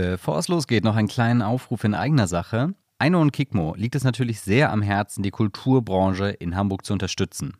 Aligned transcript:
Bevor 0.00 0.38
es 0.38 0.46
losgeht, 0.46 0.84
noch 0.84 0.94
einen 0.94 1.08
kleinen 1.08 1.42
Aufruf 1.42 1.82
in 1.82 1.92
eigener 1.92 2.28
Sache. 2.28 2.72
Eino 3.00 3.20
und 3.20 3.32
Kikmo 3.32 3.74
liegt 3.76 3.96
es 3.96 4.04
natürlich 4.04 4.40
sehr 4.40 4.70
am 4.70 4.80
Herzen, 4.80 5.24
die 5.24 5.32
Kulturbranche 5.32 6.28
in 6.28 6.54
Hamburg 6.54 6.84
zu 6.84 6.92
unterstützen. 6.92 7.56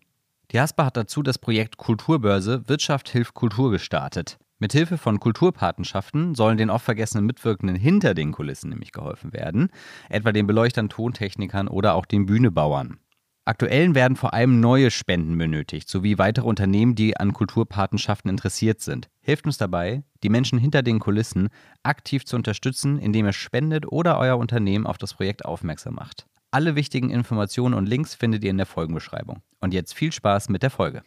Die 0.53 0.61
Haspa 0.61 0.85
hat 0.85 0.97
dazu 0.97 1.25
das 1.25 1.41
Projekt 1.41 1.79
Kulturbörse 1.79 2.69
Wirtschaft 2.69 3.09
hilft 3.09 3.35
Kultur 3.35 3.73
gestartet. 3.73 4.39
Mithilfe 4.61 4.99
von 4.99 5.19
Kulturpatenschaften 5.19 6.37
sollen 6.37 6.59
den 6.59 6.71
oft 6.71 6.85
vergessenen 6.85 7.27
Mitwirkenden 7.27 7.75
hinter 7.75 8.15
den 8.15 8.31
Kulissen 8.31 8.71
nämlich 8.71 8.93
geholfen 8.93 9.33
werden, 9.33 9.73
etwa 10.09 10.31
den 10.31 10.47
Beleuchtern, 10.47 10.89
Tontechnikern 10.89 11.67
oder 11.67 11.97
auch 11.97 12.07
den 12.07 12.27
Bühnebauern. 12.27 13.01
Aktuell 13.49 13.95
werden 13.95 14.15
vor 14.15 14.35
allem 14.35 14.61
neue 14.61 14.91
Spenden 14.91 15.39
benötigt, 15.39 15.89
sowie 15.89 16.19
weitere 16.19 16.45
Unternehmen, 16.45 16.95
die 16.95 17.17
an 17.17 17.33
Kulturpatenschaften 17.33 18.29
interessiert 18.29 18.83
sind. 18.83 19.09
Hilft 19.23 19.47
uns 19.47 19.57
dabei, 19.57 20.03
die 20.23 20.29
Menschen 20.29 20.59
hinter 20.59 20.83
den 20.83 20.99
Kulissen 20.99 21.49
aktiv 21.83 22.27
zu 22.27 22.37
unterstützen, 22.37 22.99
indem 22.99 23.25
ihr 23.25 23.33
spendet 23.33 23.91
oder 23.91 24.19
euer 24.19 24.37
Unternehmen 24.37 24.87
auf 24.87 24.99
das 24.99 25.15
Projekt 25.15 25.47
aufmerksam 25.47 25.95
macht. 25.95 26.27
Alle 26.51 26.77
wichtigen 26.77 27.09
Informationen 27.09 27.73
und 27.73 27.89
Links 27.89 28.15
findet 28.15 28.45
ihr 28.45 28.51
in 28.51 28.59
der 28.59 28.67
Folgenbeschreibung. 28.67 29.41
Und 29.61 29.73
jetzt 29.73 29.95
viel 29.95 30.13
Spaß 30.13 30.51
mit 30.51 30.63
der 30.63 30.69
Folge. 30.69 31.03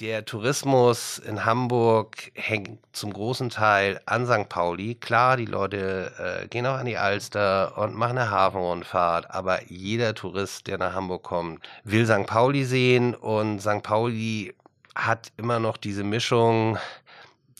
Der 0.00 0.26
Tourismus 0.26 1.16
in 1.16 1.46
Hamburg 1.46 2.30
hängt 2.34 2.80
zum 2.92 3.14
großen 3.14 3.48
Teil 3.48 3.98
an 4.04 4.26
St. 4.26 4.50
Pauli. 4.50 4.94
Klar, 4.96 5.38
die 5.38 5.46
Leute 5.46 6.12
äh, 6.42 6.48
gehen 6.48 6.66
auch 6.66 6.76
an 6.76 6.84
die 6.84 6.98
Alster 6.98 7.78
und 7.78 7.94
machen 7.94 8.18
eine 8.18 8.30
Hafenrundfahrt, 8.30 9.30
aber 9.30 9.62
jeder 9.70 10.14
Tourist, 10.14 10.66
der 10.66 10.76
nach 10.76 10.92
Hamburg 10.92 11.22
kommt, 11.22 11.66
will 11.84 12.04
St. 12.04 12.26
Pauli 12.26 12.64
sehen 12.64 13.14
und 13.14 13.60
St. 13.60 13.82
Pauli 13.82 14.54
hat 14.94 15.32
immer 15.38 15.60
noch 15.60 15.78
diese 15.78 16.04
Mischung 16.04 16.76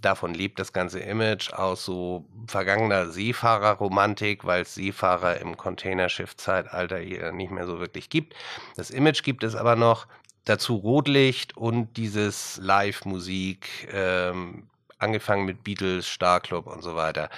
davon 0.03 0.35
lebt 0.35 0.59
das 0.59 0.73
ganze 0.73 1.01
Image 1.01 1.53
aus 1.53 1.85
so 1.85 2.25
vergangener 2.47 3.09
Seefahrerromantik, 3.09 4.45
weil 4.45 4.63
es 4.63 4.75
Seefahrer 4.75 5.41
im 5.41 5.57
Containerschiff-Zeitalter 5.57 6.99
hier 6.99 7.33
nicht 7.33 7.51
mehr 7.51 7.67
so 7.67 7.81
wirklich 7.81 8.09
gibt. 8.09 8.35
Das 8.77 8.91
Image 8.91 9.23
gibt 9.23 9.43
es 9.43 9.55
aber 9.57 9.75
noch 9.75 10.07
dazu 10.47 10.77
Rotlicht 10.77 11.57
und 11.57 11.97
dieses 11.99 12.59
Live-Musik, 12.63 13.89
ähm, 13.93 14.69
angefangen 14.99 15.45
mit 15.45 15.63
Beatles, 15.63 16.09
Starclub 16.09 16.67
und 16.67 16.83
so 16.83 16.97
weiter. 16.97 17.29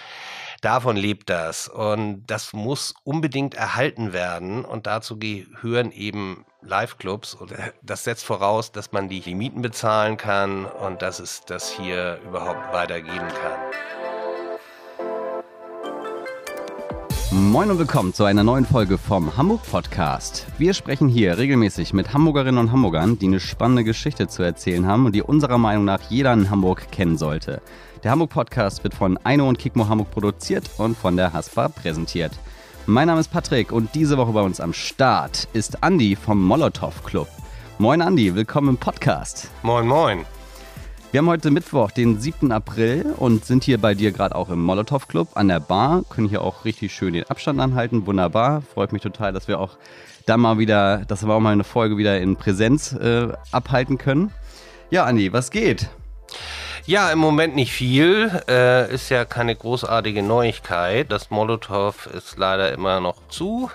Davon 0.61 0.97
lebt 0.97 1.29
das 1.29 1.69
und 1.69 2.25
das 2.27 2.53
muss 2.53 2.95
unbedingt 3.03 3.55
erhalten 3.55 4.13
werden 4.13 4.65
und 4.65 4.87
dazu 4.87 5.19
gehören 5.19 5.91
eben 5.91 6.45
Live-Clubs 6.63 7.35
und 7.35 7.53
das 7.83 8.05
setzt 8.05 8.25
voraus, 8.25 8.73
dass 8.73 8.93
man 8.93 9.09
die 9.09 9.35
Mieten 9.35 9.63
bezahlen 9.63 10.17
kann 10.17 10.67
und 10.67 11.03
dass 11.03 11.19
es 11.19 11.43
das 11.45 11.71
hier 11.71 12.21
überhaupt 12.25 12.73
weitergeben 12.73 13.29
kann. 13.29 13.88
Moin 17.31 17.71
und 17.71 17.79
willkommen 17.79 18.15
zu 18.15 18.25
einer 18.25 18.43
neuen 18.43 18.65
Folge 18.65 18.97
vom 18.97 19.37
Hamburg 19.37 19.61
Podcast. 19.71 20.47
Wir 20.57 20.73
sprechen 20.73 21.09
hier 21.09 21.37
regelmäßig 21.37 21.93
mit 21.93 22.15
Hamburgerinnen 22.15 22.59
und 22.59 22.73
Hamburgern, 22.73 23.19
die 23.19 23.27
eine 23.27 23.39
spannende 23.39 23.85
Geschichte 23.85 24.29
zu 24.29 24.43
erzählen 24.43 24.87
haben 24.87 25.05
und 25.05 25.15
die 25.15 25.23
unserer 25.23 25.59
Meinung 25.59 25.85
nach 25.85 26.01
jeder 26.09 26.33
in 26.33 26.49
Hamburg 26.49 26.91
kennen 26.91 27.19
sollte. 27.19 27.61
Der 28.03 28.13
Hamburg 28.13 28.31
Podcast 28.31 28.83
wird 28.83 28.95
von 28.95 29.19
Eino 29.25 29.47
und 29.47 29.59
Kikmo 29.59 29.89
Hamburg 29.89 30.11
produziert 30.11 30.71
und 30.79 30.97
von 30.97 31.19
der 31.19 31.35
Haspa 31.35 31.69
präsentiert. 31.69 32.33
Mein 32.87 33.09
Name 33.09 33.21
ist 33.21 33.31
Patrick 33.31 33.73
und 33.73 33.95
diese 33.95 34.17
Woche 34.17 34.33
bei 34.33 34.41
uns 34.41 34.59
am 34.59 34.73
Start 34.73 35.49
ist 35.53 35.83
Andi 35.83 36.17
vom 36.17 36.43
Molotow 36.43 37.05
Club. 37.05 37.29
Moin 37.77 38.01
Andi, 38.01 38.35
willkommen 38.35 38.71
im 38.71 38.77
Podcast. 38.79 39.51
Moin 39.63 39.87
moin. 39.87 40.25
Wir 41.11 41.19
haben 41.19 41.29
heute 41.29 41.51
Mittwoch, 41.51 41.91
den 41.91 42.21
7. 42.21 42.53
April 42.53 43.15
und 43.17 43.43
sind 43.47 43.65
hier 43.65 43.79
bei 43.79 43.95
dir 43.95 44.13
gerade 44.13 44.35
auch 44.35 44.51
im 44.51 44.63
Molotow 44.63 45.09
Club 45.09 45.29
an 45.37 45.49
der 45.49 45.59
Bar. 45.59 46.05
Können 46.11 46.29
hier 46.29 46.43
auch 46.43 46.67
richtig 46.67 46.95
schön 46.95 47.15
den 47.15 47.25
Abstand 47.25 47.59
anhalten. 47.61 48.05
Wunderbar. 48.05 48.61
Freut 48.75 48.93
mich 48.93 49.01
total, 49.01 49.33
dass 49.33 49.49
wir 49.49 49.59
auch 49.59 49.79
da 50.27 50.37
mal 50.37 50.59
wieder, 50.59 51.07
dass 51.07 51.27
wir 51.27 51.33
auch 51.33 51.41
mal 51.41 51.53
eine 51.53 51.65
Folge 51.65 51.97
wieder 51.97 52.21
in 52.21 52.37
Präsenz 52.37 52.93
äh, 52.93 53.29
abhalten 53.53 53.97
können. 53.97 54.33
Ja, 54.91 55.07
Andi, 55.07 55.33
was 55.33 55.51
geht? 55.51 55.89
Ja, 56.85 57.11
im 57.11 57.21
Moment 57.21 57.57
nicht 57.57 57.73
viel. 57.73 58.31
Äh, 58.47 58.93
ist 58.93 59.09
ja 59.09 59.25
keine 59.25 59.57
großartige 59.57 60.23
Neuigkeit. 60.23 61.11
Das 61.11 61.31
Molotow 61.31 62.07
ist 62.09 62.37
leider 62.37 62.71
immer 62.73 63.01
noch 63.01 63.17
zu. 63.29 63.71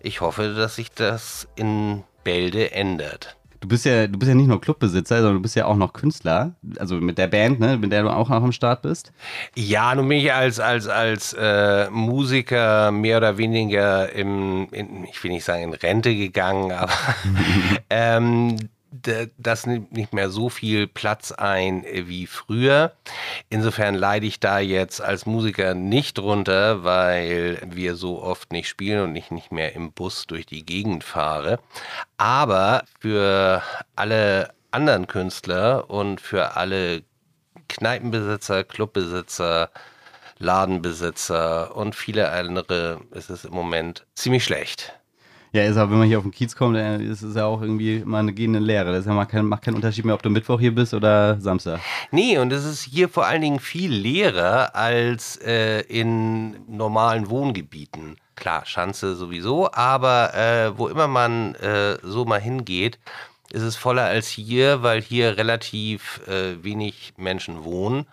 Ich 0.00 0.22
hoffe, 0.22 0.54
dass 0.54 0.76
sich 0.76 0.90
das 0.90 1.46
in 1.54 2.02
Bälde 2.24 2.72
ändert. 2.72 3.36
Du 3.62 3.68
bist 3.68 3.84
ja, 3.84 4.08
du 4.08 4.18
bist 4.18 4.28
ja 4.28 4.34
nicht 4.34 4.48
nur 4.48 4.60
Clubbesitzer, 4.60 5.18
sondern 5.18 5.36
du 5.36 5.42
bist 5.42 5.54
ja 5.54 5.66
auch 5.66 5.76
noch 5.76 5.92
Künstler. 5.92 6.56
Also 6.80 6.96
mit 6.96 7.16
der 7.16 7.28
Band, 7.28 7.60
ne, 7.60 7.78
mit 7.78 7.92
der 7.92 8.02
du 8.02 8.08
auch 8.08 8.28
noch 8.28 8.42
am 8.42 8.50
Start 8.50 8.82
bist. 8.82 9.12
Ja, 9.54 9.94
nun 9.94 10.08
bin 10.08 10.18
ich 10.18 10.32
als, 10.32 10.58
als, 10.58 10.88
als 10.88 11.32
äh, 11.38 11.88
Musiker 11.88 12.90
mehr 12.90 13.18
oder 13.18 13.38
weniger 13.38 14.12
im, 14.12 14.66
in, 14.72 15.04
ich 15.04 15.22
will 15.22 15.30
nicht 15.30 15.44
sagen 15.44 15.62
in 15.62 15.74
Rente 15.74 16.12
gegangen, 16.12 16.72
aber 16.72 16.92
ähm, 17.90 18.56
das 19.38 19.66
nimmt 19.66 19.92
nicht 19.92 20.12
mehr 20.12 20.28
so 20.28 20.48
viel 20.50 20.86
Platz 20.86 21.32
ein 21.32 21.84
wie 21.84 22.26
früher. 22.26 22.92
Insofern 23.48 23.94
leide 23.94 24.26
ich 24.26 24.38
da 24.38 24.58
jetzt 24.58 25.00
als 25.00 25.24
Musiker 25.26 25.74
nicht 25.74 26.18
drunter, 26.18 26.84
weil 26.84 27.60
wir 27.64 27.96
so 27.96 28.22
oft 28.22 28.52
nicht 28.52 28.68
spielen 28.68 29.02
und 29.04 29.16
ich 29.16 29.30
nicht 29.30 29.50
mehr 29.50 29.74
im 29.74 29.92
Bus 29.92 30.26
durch 30.26 30.46
die 30.46 30.64
Gegend 30.64 31.04
fahre. 31.04 31.58
Aber 32.18 32.84
für 33.00 33.62
alle 33.96 34.52
anderen 34.70 35.06
Künstler 35.06 35.90
und 35.90 36.20
für 36.20 36.56
alle 36.56 37.02
Kneipenbesitzer, 37.68 38.64
Clubbesitzer, 38.64 39.70
Ladenbesitzer 40.38 41.74
und 41.76 41.94
viele 41.94 42.30
andere 42.30 43.00
ist 43.12 43.30
es 43.30 43.44
im 43.44 43.54
Moment 43.54 44.06
ziemlich 44.14 44.44
schlecht. 44.44 44.98
Ja, 45.54 45.64
ist 45.64 45.76
aber, 45.76 45.90
wenn 45.90 45.98
man 45.98 46.08
hier 46.08 46.16
auf 46.16 46.24
den 46.24 46.30
Kiez 46.30 46.56
kommt, 46.56 46.76
äh, 46.76 47.02
ist 47.02 47.20
es 47.20 47.36
ja 47.36 47.44
auch 47.44 47.60
irgendwie 47.60 47.96
immer 47.96 48.18
eine 48.18 48.32
gehende 48.32 48.58
Lehre. 48.58 48.90
Das 48.90 49.04
ja 49.04 49.12
mal 49.12 49.26
kein, 49.26 49.44
macht 49.44 49.62
keinen 49.62 49.74
Unterschied 49.74 50.06
mehr, 50.06 50.14
ob 50.14 50.22
du 50.22 50.30
Mittwoch 50.30 50.58
hier 50.58 50.74
bist 50.74 50.94
oder 50.94 51.38
Samstag. 51.40 51.80
Nee, 52.10 52.38
und 52.38 52.50
es 52.54 52.64
ist 52.64 52.82
hier 52.82 53.10
vor 53.10 53.26
allen 53.26 53.42
Dingen 53.42 53.60
viel 53.60 53.92
leerer 53.92 54.74
als 54.74 55.36
äh, 55.36 55.80
in 55.82 56.56
normalen 56.74 57.28
Wohngebieten. 57.28 58.16
Klar, 58.34 58.64
Schanze 58.64 59.14
sowieso, 59.14 59.70
aber 59.72 60.34
äh, 60.34 60.78
wo 60.78 60.88
immer 60.88 61.06
man 61.06 61.54
äh, 61.56 61.98
so 62.02 62.24
mal 62.24 62.40
hingeht, 62.40 62.98
ist 63.50 63.62
es 63.62 63.76
voller 63.76 64.04
als 64.04 64.28
hier, 64.28 64.82
weil 64.82 65.02
hier 65.02 65.36
relativ 65.36 66.22
äh, 66.26 66.64
wenig 66.64 67.12
Menschen 67.18 67.64
wohnen 67.64 68.06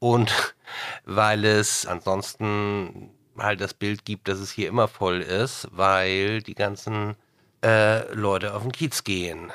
und 0.00 0.54
weil 1.06 1.46
es 1.46 1.86
ansonsten 1.86 3.08
halt 3.38 3.60
das 3.60 3.74
Bild 3.74 4.04
gibt, 4.04 4.28
dass 4.28 4.38
es 4.38 4.50
hier 4.50 4.68
immer 4.68 4.88
voll 4.88 5.20
ist, 5.20 5.68
weil 5.72 6.42
die 6.42 6.54
ganzen 6.54 7.16
äh, 7.64 8.12
Leute 8.14 8.54
auf 8.54 8.62
den 8.62 8.72
Kiez 8.72 9.04
gehen. 9.04 9.50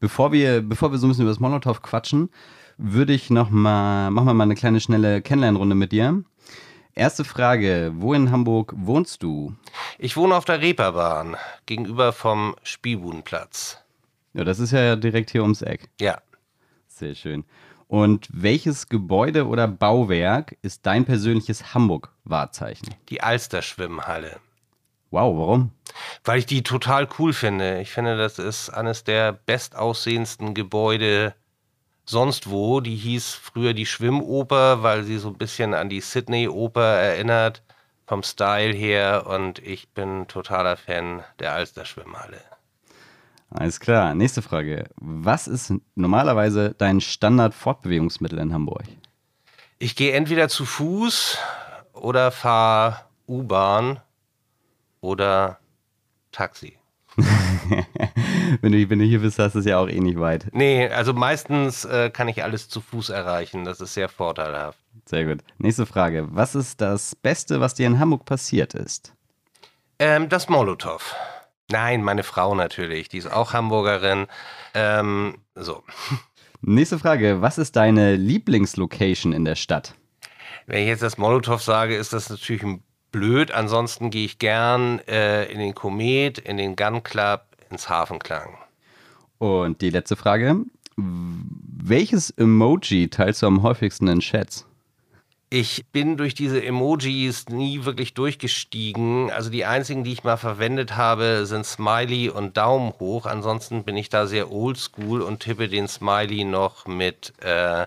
Bevor 0.00 0.32
wir, 0.32 0.60
bevor 0.60 0.90
wir 0.90 0.98
so 0.98 1.06
ein 1.06 1.10
bisschen 1.10 1.24
über 1.24 1.30
das 1.30 1.40
Molotow 1.40 1.80
quatschen, 1.82 2.30
würde 2.76 3.12
ich 3.12 3.30
noch 3.30 3.50
mal, 3.50 4.10
machen 4.10 4.26
wir 4.26 4.34
mal 4.34 4.44
eine 4.44 4.54
kleine 4.54 4.80
schnelle 4.80 5.22
Kennenlernrunde 5.22 5.74
mit 5.74 5.92
dir. 5.92 6.22
Erste 6.96 7.24
Frage, 7.24 7.92
wo 7.96 8.14
in 8.14 8.30
Hamburg 8.30 8.72
wohnst 8.76 9.22
du? 9.22 9.54
Ich 9.98 10.16
wohne 10.16 10.36
auf 10.36 10.44
der 10.44 10.60
Reeperbahn, 10.60 11.36
gegenüber 11.66 12.12
vom 12.12 12.54
Spielbudenplatz. 12.62 13.78
Ja, 14.32 14.44
das 14.44 14.58
ist 14.58 14.72
ja 14.72 14.94
direkt 14.96 15.30
hier 15.30 15.42
ums 15.42 15.62
Eck. 15.62 15.88
Ja. 16.00 16.20
Sehr 16.86 17.14
schön. 17.14 17.44
Und 17.88 18.28
welches 18.32 18.88
Gebäude 18.88 19.46
oder 19.46 19.68
Bauwerk 19.68 20.56
ist 20.62 20.86
dein 20.86 21.04
persönliches 21.04 21.74
Hamburg-Wahrzeichen? 21.74 22.94
Die 23.08 23.22
Alster-Schwimmhalle. 23.22 24.40
Wow, 25.10 25.38
warum? 25.38 25.70
Weil 26.24 26.40
ich 26.40 26.46
die 26.46 26.62
total 26.62 27.08
cool 27.18 27.32
finde. 27.32 27.80
Ich 27.80 27.92
finde, 27.92 28.16
das 28.16 28.38
ist 28.38 28.70
eines 28.70 29.04
der 29.04 29.32
bestaussehendsten 29.32 30.54
Gebäude 30.54 31.34
sonst 32.04 32.50
wo. 32.50 32.80
Die 32.80 32.96
hieß 32.96 33.34
früher 33.34 33.74
die 33.74 33.86
Schwimmoper, 33.86 34.82
weil 34.82 35.04
sie 35.04 35.18
so 35.18 35.28
ein 35.28 35.38
bisschen 35.38 35.74
an 35.74 35.88
die 35.88 36.00
Sydney-Oper 36.00 36.82
erinnert, 36.82 37.62
vom 38.06 38.22
Style 38.22 38.72
her. 38.72 39.26
Und 39.26 39.58
ich 39.60 39.88
bin 39.90 40.26
totaler 40.26 40.76
Fan 40.76 41.22
der 41.38 41.52
Alster-Schwimmhalle. 41.52 42.40
Alles 43.54 43.78
klar. 43.78 44.14
Nächste 44.14 44.42
Frage. 44.42 44.84
Was 44.96 45.46
ist 45.46 45.72
normalerweise 45.94 46.74
dein 46.76 47.00
Standard-Fortbewegungsmittel 47.00 48.38
in 48.38 48.52
Hamburg? 48.52 48.82
Ich 49.78 49.94
gehe 49.94 50.12
entweder 50.12 50.48
zu 50.48 50.64
Fuß 50.64 51.38
oder 51.92 52.32
fahre 52.32 53.00
U-Bahn 53.28 54.00
oder 55.00 55.58
Taxi. 56.32 56.78
wenn, 58.60 58.72
du, 58.72 58.90
wenn 58.90 58.98
du 58.98 59.04
hier 59.04 59.20
bist, 59.20 59.38
hast 59.38 59.54
du 59.54 59.60
es 59.60 59.66
ja 59.66 59.78
auch 59.78 59.88
eh 59.88 60.00
nicht 60.00 60.18
weit. 60.18 60.48
Nee, 60.52 60.88
also 60.88 61.12
meistens 61.12 61.84
äh, 61.84 62.10
kann 62.10 62.26
ich 62.26 62.42
alles 62.42 62.68
zu 62.68 62.80
Fuß 62.80 63.10
erreichen. 63.10 63.64
Das 63.64 63.80
ist 63.80 63.94
sehr 63.94 64.08
vorteilhaft. 64.08 64.78
Sehr 65.06 65.24
gut. 65.24 65.44
Nächste 65.58 65.86
Frage. 65.86 66.26
Was 66.32 66.56
ist 66.56 66.80
das 66.80 67.14
Beste, 67.14 67.60
was 67.60 67.74
dir 67.74 67.86
in 67.86 68.00
Hamburg 68.00 68.24
passiert 68.24 68.74
ist? 68.74 69.14
Ähm, 70.00 70.28
das 70.28 70.48
Molotow. 70.48 71.14
Nein, 71.70 72.02
meine 72.02 72.22
Frau 72.22 72.54
natürlich. 72.54 73.08
Die 73.08 73.18
ist 73.18 73.30
auch 73.30 73.52
Hamburgerin. 73.52 74.26
Ähm, 74.74 75.38
so. 75.54 75.82
Nächste 76.60 76.98
Frage. 76.98 77.42
Was 77.42 77.58
ist 77.58 77.76
deine 77.76 78.16
Lieblingslocation 78.16 79.32
in 79.32 79.44
der 79.44 79.54
Stadt? 79.54 79.94
Wenn 80.66 80.82
ich 80.82 80.88
jetzt 80.88 81.02
das 81.02 81.18
Molotow 81.18 81.60
sage, 81.60 81.96
ist 81.96 82.12
das 82.12 82.30
natürlich 82.30 82.64
blöd. 83.12 83.52
Ansonsten 83.52 84.10
gehe 84.10 84.24
ich 84.24 84.38
gern 84.38 84.98
äh, 85.00 85.44
in 85.44 85.58
den 85.58 85.74
Komet, 85.74 86.38
in 86.38 86.56
den 86.56 86.74
Gun 86.76 87.02
Club, 87.02 87.42
ins 87.70 87.88
Hafenklang. 87.88 88.56
Und 89.38 89.80
die 89.80 89.90
letzte 89.90 90.16
Frage. 90.16 90.56
Welches 90.96 92.30
Emoji 92.30 93.08
teilst 93.08 93.42
du 93.42 93.46
am 93.46 93.62
häufigsten 93.62 94.08
in 94.08 94.20
Chats? 94.20 94.66
Ich 95.56 95.86
bin 95.92 96.16
durch 96.16 96.34
diese 96.34 96.64
Emojis 96.64 97.48
nie 97.48 97.84
wirklich 97.84 98.12
durchgestiegen. 98.12 99.30
Also 99.30 99.50
die 99.50 99.64
einzigen, 99.64 100.02
die 100.02 100.12
ich 100.12 100.24
mal 100.24 100.36
verwendet 100.36 100.96
habe, 100.96 101.46
sind 101.46 101.64
Smiley 101.64 102.28
und 102.28 102.56
Daumen 102.56 102.92
hoch. 102.98 103.24
Ansonsten 103.24 103.84
bin 103.84 103.96
ich 103.96 104.08
da 104.08 104.26
sehr 104.26 104.50
oldschool 104.50 105.22
und 105.22 105.38
tippe 105.38 105.68
den 105.68 105.86
Smiley 105.86 106.42
noch 106.42 106.88
mit 106.88 107.34
äh, 107.40 107.86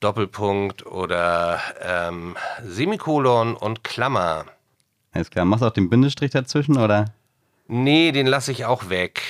Doppelpunkt 0.00 0.86
oder 0.86 1.60
ähm, 1.82 2.38
Semikolon 2.64 3.54
und 3.54 3.84
Klammer. 3.84 4.46
Alles 5.12 5.28
klar. 5.28 5.44
Machst 5.44 5.62
du 5.62 5.66
auch 5.66 5.72
den 5.72 5.90
Bindestrich 5.90 6.30
dazwischen 6.30 6.78
oder? 6.78 7.12
Nee, 7.66 8.12
den 8.12 8.26
lasse 8.26 8.50
ich 8.50 8.64
auch 8.64 8.88
weg. 8.88 9.20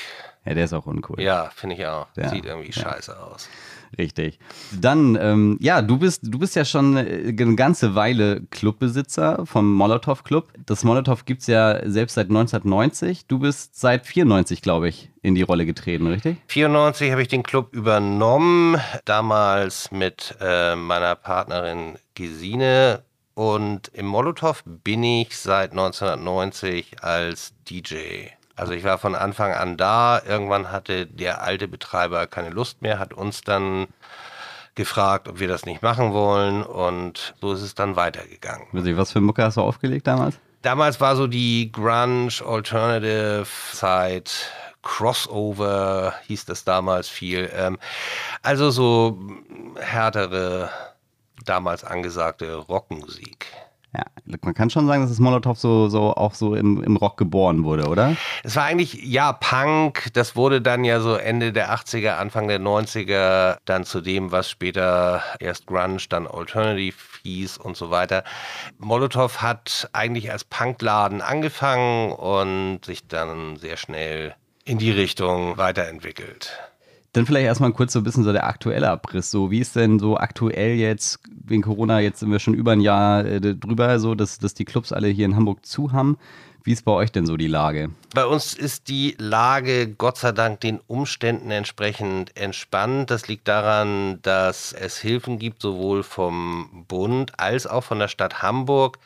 Ja, 0.45 0.55
der 0.55 0.67
ist 0.67 0.75
auch 0.75 0.87
uncool. 0.87 1.21
Ja, 1.21 1.51
finde 1.57 1.75
ich 1.75 1.85
auch. 1.87 2.07
Ja, 2.15 2.29
Sieht 2.29 2.45
irgendwie 2.45 2.71
ja. 2.71 2.83
scheiße 2.85 3.21
aus. 3.21 3.49
Richtig. 3.97 4.39
Dann, 4.73 5.17
ähm, 5.21 5.57
ja, 5.61 5.83
du 5.83 5.99
bist, 5.99 6.21
du 6.25 6.39
bist 6.39 6.57
ja 6.57 6.65
schon 6.65 6.97
äh, 6.97 7.35
eine 7.39 7.55
ganze 7.55 7.95
Weile 7.95 8.43
Clubbesitzer 8.51 9.47
vom 9.47 9.73
Molotow 9.73 10.23
Club. 10.25 10.53
Das 10.67 10.85
Molotow 10.85 11.25
gibt 11.25 11.43
es 11.43 11.47
ja 11.47 11.81
selbst 11.89 12.15
seit 12.15 12.29
1990. 12.29 13.27
Du 13.27 13.39
bist 13.39 13.79
seit 13.79 14.07
94, 14.07 14.63
glaube 14.63 14.89
ich, 14.89 15.11
in 15.23 15.35
die 15.35 15.43
Rolle 15.43 15.65
getreten, 15.67 16.07
richtig? 16.07 16.37
94 16.49 17.11
habe 17.11 17.23
ich 17.23 17.29
den 17.29 17.43
Club 17.43 17.75
übernommen, 17.75 18.79
damals 19.05 19.91
mit 19.91 20.37
äh, 20.41 20.77
meiner 20.77 21.15
Partnerin 21.15 21.99
Gesine. 22.15 23.05
Und 23.35 23.89
im 23.95 24.07
Molotow 24.07 24.63
bin 24.65 25.05
ich 25.05 25.37
seit 25.37 25.71
1990 25.71 27.05
als 27.05 27.55
DJ. 27.71 28.31
Also 28.59 28.73
ich 28.73 28.85
war 28.85 28.99
von 28.99 29.15
Anfang 29.15 29.53
an 29.53 29.77
da. 29.77 30.21
Irgendwann 30.27 30.73
hatte 30.73 31.07
der 31.07 31.43
alte 31.43 31.69
Betreiber 31.69 32.27
keine 32.27 32.51
Lust 32.51 32.83
mehr, 32.83 32.99
hat 32.99 33.15
uns 33.15 33.43
dann 33.43 33.87
gefragt, 34.75 35.29
ob 35.29 35.39
wir 35.39 35.49
das 35.49 35.65
nicht 35.65 35.83
machen 35.83 36.13
wollen. 36.13 36.63
Und 36.63 37.35
so 37.41 37.53
ist 37.53 37.63
es 37.63 37.75
dann 37.75 37.97
weitergegangen. 37.97 38.67
Was 38.73 39.13
für 39.13 39.21
Mucke 39.21 39.45
hast 39.45 39.57
du 39.57 39.61
aufgelegt 39.61 40.07
damals? 40.07 40.39
Damals 40.63 41.01
war 41.01 41.15
so 41.15 41.29
die 41.29 41.71
Grunge 41.71 42.33
Alternative 42.45 43.47
Zeit. 43.73 44.51
Crossover 44.83 46.15
hieß 46.27 46.47
das 46.47 46.65
damals 46.65 47.09
viel. 47.09 47.51
Ähm, 47.55 47.79
also 48.43 48.71
so 48.71 49.19
härtere, 49.77 50.71
damals 51.45 51.85
angesagte 51.85 52.55
Rockmusik. 52.55 53.47
Ja, 53.99 54.05
man 54.43 54.55
kann 54.55 54.71
schon 54.71 54.87
sagen, 54.87 55.03
dass 55.03 55.11
das 55.11 55.19
Molotow 55.19 55.59
so, 55.59 55.89
so 55.89 56.15
auch 56.15 56.35
so 56.35 56.55
im, 56.55 56.85
im 56.85 56.97
Rock 56.97 57.17
geboren 57.17 57.65
wurde, 57.65 57.89
oder? 57.89 58.17
Es 58.45 58.55
war 58.55 58.65
eigentlich, 58.65 59.03
ja, 59.03 59.33
Punk. 59.33 60.11
Das 60.13 60.37
wurde 60.37 60.63
dann 60.63 60.85
ja 60.85 61.01
so 61.01 61.17
Ende 61.17 61.53
der 61.53 61.75
80er, 61.75 62.13
Anfang 62.13 62.47
der 62.47 62.61
90er 62.61 63.59
dann 63.65 63.85
zu 63.85 64.01
dem, 64.01 64.31
was 64.31 64.49
später 64.49 65.23
erst 65.41 65.67
Grunge, 65.67 65.99
dann 66.09 66.29
Alternative 66.29 66.95
hieß 67.25 67.59
und 67.59 67.77
so 67.77 67.91
weiter. 67.91 68.23
Molotow 68.79 69.43
hat 69.43 69.89
eigentlich 69.93 70.31
als 70.31 70.45
Punkladen 70.45 71.21
angefangen 71.21 72.13
und 72.13 72.85
sich 72.85 73.09
dann 73.09 73.57
sehr 73.57 73.77
schnell 73.77 74.37
in 74.65 74.79
die 74.79 74.93
Richtung 74.93 75.57
weiterentwickelt. 75.57 76.68
Dann 77.13 77.27
vielleicht 77.27 77.47
erstmal 77.47 77.73
kurz 77.73 77.93
so 77.93 78.01
ein 78.01 78.05
bisschen 78.05 78.25
so 78.25 78.33
der 78.33 78.47
aktuelle 78.47 78.91
Abriss. 78.91 79.31
So, 79.31 79.51
wie 79.51 79.61
ist 79.61 79.77
denn 79.77 79.99
so 79.99 80.17
aktuell 80.17 80.75
jetzt, 80.75 81.21
wegen 81.45 81.63
Corona, 81.63 82.01
jetzt 82.01 82.21
sind 82.21 82.31
wir 82.31 82.39
schon 82.39 82.55
über 82.55 82.73
ein 82.73 82.81
Jahr 82.81 83.25
äh, 83.25 83.41
drüber, 83.41 83.99
so, 83.99 84.15
dass, 84.15 84.39
dass 84.39 84.55
die 84.55 84.65
Clubs 84.65 84.93
alle 84.93 85.09
hier 85.09 85.25
in 85.25 85.37
Hamburg 85.37 85.65
zu 85.65 85.93
haben. 85.93 86.19
Wie 86.65 86.73
ist 86.73 86.85
bei 86.85 86.93
euch 86.93 87.11
denn 87.11 87.25
so 87.25 87.39
die 87.39 87.47
Lage? 87.47 87.91
Bei 88.15 88.27
uns 88.27 88.53
ist 88.53 88.89
die 88.89 89.17
Lage 89.19 89.89
Gott 89.89 90.19
sei 90.19 90.33
Dank 90.33 90.61
den 90.61 90.81
Umständen 90.87 91.51
entsprechend 91.51 92.37
entspannt. 92.37 93.11
Das 93.11 93.27
liegt 93.27 93.49
daran, 93.49 94.19
dass 94.21 94.75
es 94.75 94.99
Hilfen 94.99 95.39
gibt, 95.39 95.63
sowohl 95.63 96.03
vom 96.03 96.85
Bund 96.87 97.33
als 97.39 97.67
auch 97.67 97.85
von 97.85 98.01
der 98.01 98.09
Stadt 98.09 98.43
Hamburg 98.43 98.99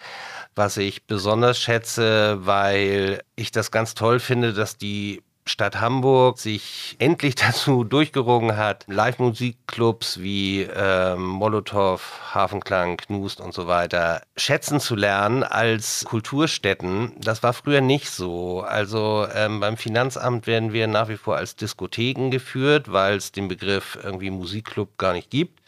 was 0.55 0.77
ich 0.77 1.07
besonders 1.07 1.59
schätze, 1.59 2.39
weil 2.45 3.23
ich 3.37 3.51
das 3.53 3.71
ganz 3.71 3.95
toll 3.95 4.21
finde, 4.21 4.53
dass 4.53 4.77
die 4.77 5.23
Stadt 5.45 5.81
Hamburg 5.81 6.39
sich 6.39 6.97
endlich 6.99 7.35
dazu 7.37 7.85
durchgerungen 7.85 8.57
hat, 8.57 8.85
Live-Musikclubs 8.89 10.21
wie 10.21 10.63
ähm, 10.63 11.27
Molotow, 11.27 12.01
Hafenklang, 12.33 12.97
Knust 12.97 13.41
und 13.41 13.53
so 13.53 13.67
weiter 13.67 14.23
schätzen 14.37 14.81
zu 14.81 14.95
lernen 14.95 15.43
als 15.43 16.05
Kulturstätten. 16.05 17.13
Das 17.19 17.43
war 17.43 17.53
früher 17.53 17.81
nicht 17.81 18.11
so. 18.11 18.61
Also 18.61 19.27
ähm, 19.35 19.61
beim 19.61 19.77
Finanzamt 19.77 20.47
werden 20.47 20.73
wir 20.73 20.87
nach 20.87 21.09
wie 21.09 21.17
vor 21.17 21.37
als 21.37 21.57
Diskotheken 21.57 22.31
geführt, 22.31 22.93
weil 22.93 23.17
es 23.17 23.33
den 23.33 23.49
Begriff 23.49 23.99
irgendwie 24.03 24.31
Musikclub 24.31 24.97
gar 24.99 25.13
nicht 25.13 25.31
gibt 25.31 25.61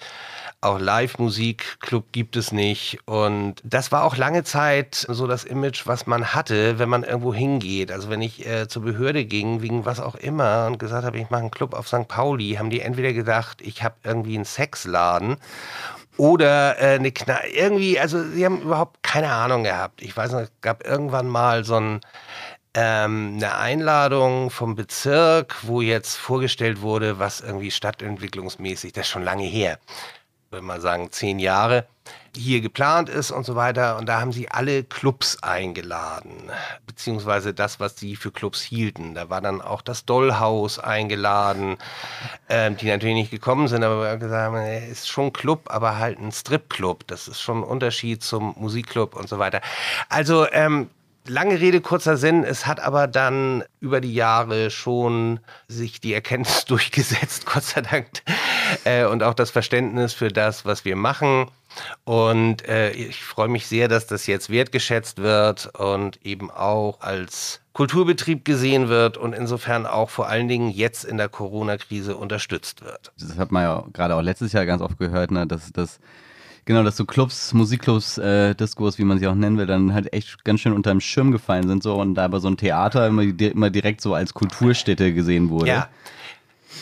auch 0.64 0.78
Live-Musikclub 0.78 2.12
gibt 2.12 2.36
es 2.36 2.52
nicht. 2.52 2.98
Und 3.06 3.56
das 3.64 3.92
war 3.92 4.04
auch 4.04 4.16
lange 4.16 4.44
Zeit 4.44 4.94
so 5.08 5.26
das 5.26 5.44
Image, 5.44 5.86
was 5.86 6.06
man 6.06 6.34
hatte, 6.34 6.78
wenn 6.78 6.88
man 6.88 7.04
irgendwo 7.04 7.34
hingeht. 7.34 7.92
Also 7.92 8.10
wenn 8.10 8.22
ich 8.22 8.46
äh, 8.46 8.68
zur 8.68 8.82
Behörde 8.82 9.24
ging, 9.24 9.62
wegen 9.62 9.84
was 9.84 10.00
auch 10.00 10.14
immer, 10.14 10.66
und 10.66 10.78
gesagt 10.78 11.04
habe, 11.04 11.18
ich 11.18 11.30
mache 11.30 11.42
einen 11.42 11.50
Club 11.50 11.74
auf 11.74 11.88
St. 11.88 12.08
Pauli, 12.08 12.54
haben 12.54 12.70
die 12.70 12.80
entweder 12.80 13.12
gedacht, 13.12 13.60
ich 13.60 13.82
habe 13.82 13.94
irgendwie 14.04 14.34
einen 14.34 14.44
Sexladen 14.44 15.36
oder 16.16 16.78
äh, 16.80 16.94
eine 16.94 17.12
Knall. 17.12 17.44
Irgendwie, 17.52 17.98
also 17.98 18.22
sie 18.22 18.44
haben 18.44 18.62
überhaupt 18.62 19.02
keine 19.02 19.30
Ahnung 19.30 19.64
gehabt. 19.64 20.02
Ich 20.02 20.16
weiß 20.16 20.32
noch, 20.32 20.40
es 20.40 20.52
gab 20.60 20.86
irgendwann 20.86 21.28
mal 21.28 21.64
so 21.64 21.76
ein 21.76 22.00
ähm, 22.74 23.34
eine 23.36 23.56
Einladung 23.56 24.50
vom 24.50 24.74
Bezirk, 24.74 25.56
wo 25.62 25.80
jetzt 25.80 26.16
vorgestellt 26.16 26.80
wurde, 26.80 27.18
was 27.18 27.40
irgendwie 27.40 27.70
stadtentwicklungsmäßig, 27.70 28.92
das 28.92 29.06
ist 29.06 29.12
schon 29.12 29.22
lange 29.22 29.44
her, 29.44 29.78
würde 30.54 30.66
mal 30.66 30.80
sagen 30.80 31.10
zehn 31.10 31.38
Jahre, 31.38 31.86
hier 32.36 32.60
geplant 32.60 33.08
ist 33.08 33.30
und 33.30 33.44
so 33.44 33.54
weiter. 33.54 33.96
Und 33.96 34.06
da 34.06 34.20
haben 34.20 34.32
sie 34.32 34.50
alle 34.50 34.84
Clubs 34.84 35.42
eingeladen, 35.42 36.50
beziehungsweise 36.86 37.54
das, 37.54 37.80
was 37.80 37.96
sie 37.96 38.16
für 38.16 38.30
Clubs 38.30 38.62
hielten. 38.62 39.14
Da 39.14 39.30
war 39.30 39.40
dann 39.40 39.60
auch 39.60 39.82
das 39.82 40.04
Dollhaus 40.04 40.78
eingeladen, 40.78 41.76
ähm, 42.48 42.76
die 42.76 42.86
natürlich 42.86 43.14
nicht 43.14 43.30
gekommen 43.30 43.68
sind, 43.68 43.84
aber 43.84 44.02
wir 44.02 44.10
haben 44.10 44.20
gesagt, 44.20 44.54
es 44.56 44.90
ist 44.90 45.08
schon 45.08 45.32
Club, 45.32 45.62
aber 45.66 45.98
halt 45.98 46.18
ein 46.18 46.32
Stripclub. 46.32 47.06
Das 47.06 47.28
ist 47.28 47.40
schon 47.40 47.58
ein 47.58 47.64
Unterschied 47.64 48.22
zum 48.22 48.54
Musikclub 48.56 49.16
und 49.16 49.28
so 49.28 49.38
weiter. 49.38 49.60
Also 50.08 50.46
ähm, 50.50 50.88
Lange 51.26 51.58
Rede, 51.58 51.80
kurzer 51.80 52.18
Sinn. 52.18 52.44
Es 52.44 52.66
hat 52.66 52.80
aber 52.80 53.06
dann 53.06 53.64
über 53.80 54.02
die 54.02 54.12
Jahre 54.12 54.70
schon 54.70 55.40
sich 55.68 55.98
die 55.98 56.12
Erkenntnis 56.12 56.64
durchgesetzt, 56.66 57.46
Gott 57.46 57.64
sei 57.64 57.80
Dank, 57.80 58.08
äh, 58.84 59.04
und 59.04 59.22
auch 59.22 59.34
das 59.34 59.50
Verständnis 59.50 60.12
für 60.12 60.28
das, 60.28 60.64
was 60.64 60.84
wir 60.84 60.96
machen. 60.96 61.46
Und 62.04 62.66
äh, 62.68 62.90
ich 62.92 63.22
freue 63.22 63.48
mich 63.48 63.66
sehr, 63.66 63.88
dass 63.88 64.06
das 64.06 64.26
jetzt 64.26 64.50
wertgeschätzt 64.50 65.18
wird 65.18 65.74
und 65.74 66.24
eben 66.24 66.50
auch 66.50 67.00
als 67.00 67.60
Kulturbetrieb 67.72 68.44
gesehen 68.44 68.88
wird 68.88 69.16
und 69.16 69.32
insofern 69.32 69.84
auch 69.86 70.10
vor 70.10 70.28
allen 70.28 70.46
Dingen 70.46 70.70
jetzt 70.70 71.04
in 71.04 71.16
der 71.16 71.28
Corona-Krise 71.28 72.16
unterstützt 72.16 72.84
wird. 72.84 73.12
Das 73.18 73.36
hat 73.36 73.50
man 73.50 73.64
ja 73.64 73.84
gerade 73.92 74.14
auch 74.14 74.22
letztes 74.22 74.52
Jahr 74.52 74.66
ganz 74.66 74.80
oft 74.80 74.98
gehört, 74.98 75.30
ne, 75.30 75.46
dass 75.46 75.72
das 75.72 75.98
Genau, 76.66 76.82
dass 76.82 76.96
so 76.96 77.04
Clubs, 77.04 77.52
Musikclubs, 77.52 78.16
äh, 78.16 78.54
Discos, 78.54 78.98
wie 78.98 79.04
man 79.04 79.18
sie 79.18 79.26
auch 79.26 79.34
nennen 79.34 79.58
will, 79.58 79.66
dann 79.66 79.92
halt 79.92 80.12
echt 80.14 80.44
ganz 80.44 80.60
schön 80.60 80.72
unter 80.72 80.90
dem 80.90 81.00
Schirm 81.00 81.30
gefallen 81.30 81.68
sind 81.68 81.82
so 81.82 81.94
und 81.96 82.14
da 82.14 82.24
aber 82.24 82.40
so 82.40 82.48
ein 82.48 82.56
Theater 82.56 83.06
immer, 83.06 83.22
immer 83.22 83.68
direkt 83.68 84.00
so 84.00 84.14
als 84.14 84.32
Kulturstätte 84.32 85.12
gesehen 85.12 85.50
wurde. 85.50 85.68
Ja. 85.68 85.88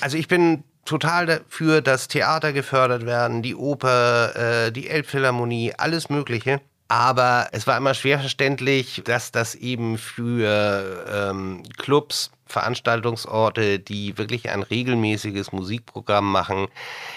Also 0.01 0.17
ich 0.17 0.29
bin 0.29 0.63
total 0.85 1.27
dafür, 1.27 1.81
dass 1.81 2.09
Theater 2.09 2.53
gefördert 2.53 3.07
werden, 3.07 3.43
die 3.43 3.55
Oper, 3.55 4.67
äh, 4.67 4.73
die 4.73 4.89
Elbphilharmonie, 4.89 5.75
alles 5.77 6.11
Mögliche. 6.11 6.61
Aber 6.89 7.49
es 7.53 7.67
war 7.67 7.79
immer 7.79 7.95
schwer 7.95 8.19
verständlich, 8.19 9.01
dass 9.07 9.33
das 9.33 9.55
eben 9.55 9.97
für 9.97 11.07
ähm, 11.11 11.63
Clubs, 11.79 12.31
Veranstaltungsorte, 12.45 13.79
die 13.79 14.19
wirklich 14.19 14.51
ein 14.51 14.63
regelmäßiges 14.63 15.53
Musikprogramm 15.53 16.31
machen, 16.31 16.69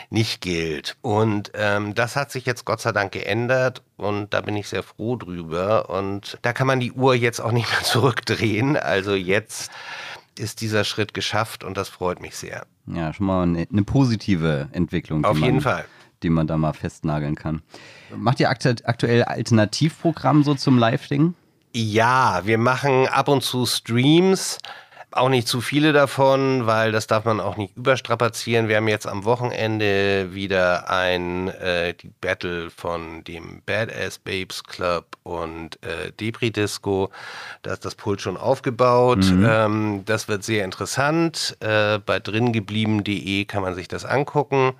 nicht 0.09 0.39
gilt. 0.39 0.95
Und 1.01 1.51
ähm, 1.55 1.93
das 1.93 2.15
hat 2.15 2.31
sich 2.31 2.45
jetzt 2.45 2.63
Gott 2.63 2.79
sei 2.79 2.93
Dank 2.93 3.11
geändert 3.11 3.81
und 3.97 4.33
da 4.33 4.39
bin 4.39 4.55
ich 4.55 4.69
sehr 4.69 4.81
froh 4.81 5.17
drüber. 5.17 5.89
Und 5.89 6.37
da 6.41 6.53
kann 6.53 6.67
man 6.67 6.79
die 6.79 6.93
Uhr 6.93 7.13
jetzt 7.13 7.41
auch 7.41 7.51
nicht 7.51 7.69
mehr 7.69 7.81
zurückdrehen. 7.83 8.77
Also 8.77 9.13
jetzt 9.13 9.71
ist 10.39 10.61
dieser 10.61 10.83
Schritt 10.83 11.13
geschafft 11.13 11.63
und 11.63 11.77
das 11.77 11.89
freut 11.89 12.21
mich 12.21 12.35
sehr. 12.35 12.65
Ja, 12.87 13.13
schon 13.13 13.25
mal 13.25 13.43
eine, 13.43 13.67
eine 13.71 13.83
positive 13.83 14.69
Entwicklung. 14.71 15.25
Auf 15.25 15.37
jeden 15.37 15.55
man, 15.55 15.61
Fall. 15.61 15.85
Die 16.23 16.29
man 16.29 16.47
da 16.47 16.57
mal 16.57 16.73
festnageln 16.73 17.35
kann. 17.35 17.61
Macht 18.15 18.39
ihr 18.39 18.49
aktuell 18.49 19.23
Alternativprogramm 19.23 20.43
so 20.43 20.55
zum 20.55 20.77
Live-Ding? 20.77 21.33
Ja, 21.73 22.41
wir 22.45 22.57
machen 22.57 23.07
ab 23.07 23.27
und 23.27 23.43
zu 23.43 23.65
Streams 23.65 24.59
auch 25.15 25.29
nicht 25.29 25.47
zu 25.47 25.61
viele 25.61 25.93
davon, 25.93 26.67
weil 26.67 26.91
das 26.91 27.07
darf 27.07 27.25
man 27.25 27.39
auch 27.39 27.57
nicht 27.57 27.75
überstrapazieren. 27.77 28.67
Wir 28.67 28.77
haben 28.77 28.87
jetzt 28.87 29.07
am 29.07 29.23
Wochenende 29.23 30.33
wieder 30.33 30.89
ein 30.89 31.47
äh, 31.47 31.93
die 31.93 32.11
Battle 32.21 32.69
von 32.69 33.23
dem 33.23 33.61
Badass 33.65 34.19
Babes 34.19 34.63
Club 34.63 35.05
und 35.23 35.81
äh, 35.83 36.11
Debris 36.19 36.51
Disco. 36.51 37.09
Da 37.61 37.73
ist 37.73 37.85
das 37.85 37.95
Pult 37.95 38.21
schon 38.21 38.37
aufgebaut. 38.37 39.23
Mhm. 39.25 39.47
Ähm, 39.49 40.03
das 40.05 40.27
wird 40.27 40.43
sehr 40.43 40.65
interessant. 40.65 41.55
Äh, 41.61 41.99
bei 41.99 42.19
dringeblieben.de 42.19 43.45
kann 43.45 43.61
man 43.61 43.75
sich 43.75 43.87
das 43.87 44.05
angucken. 44.05 44.73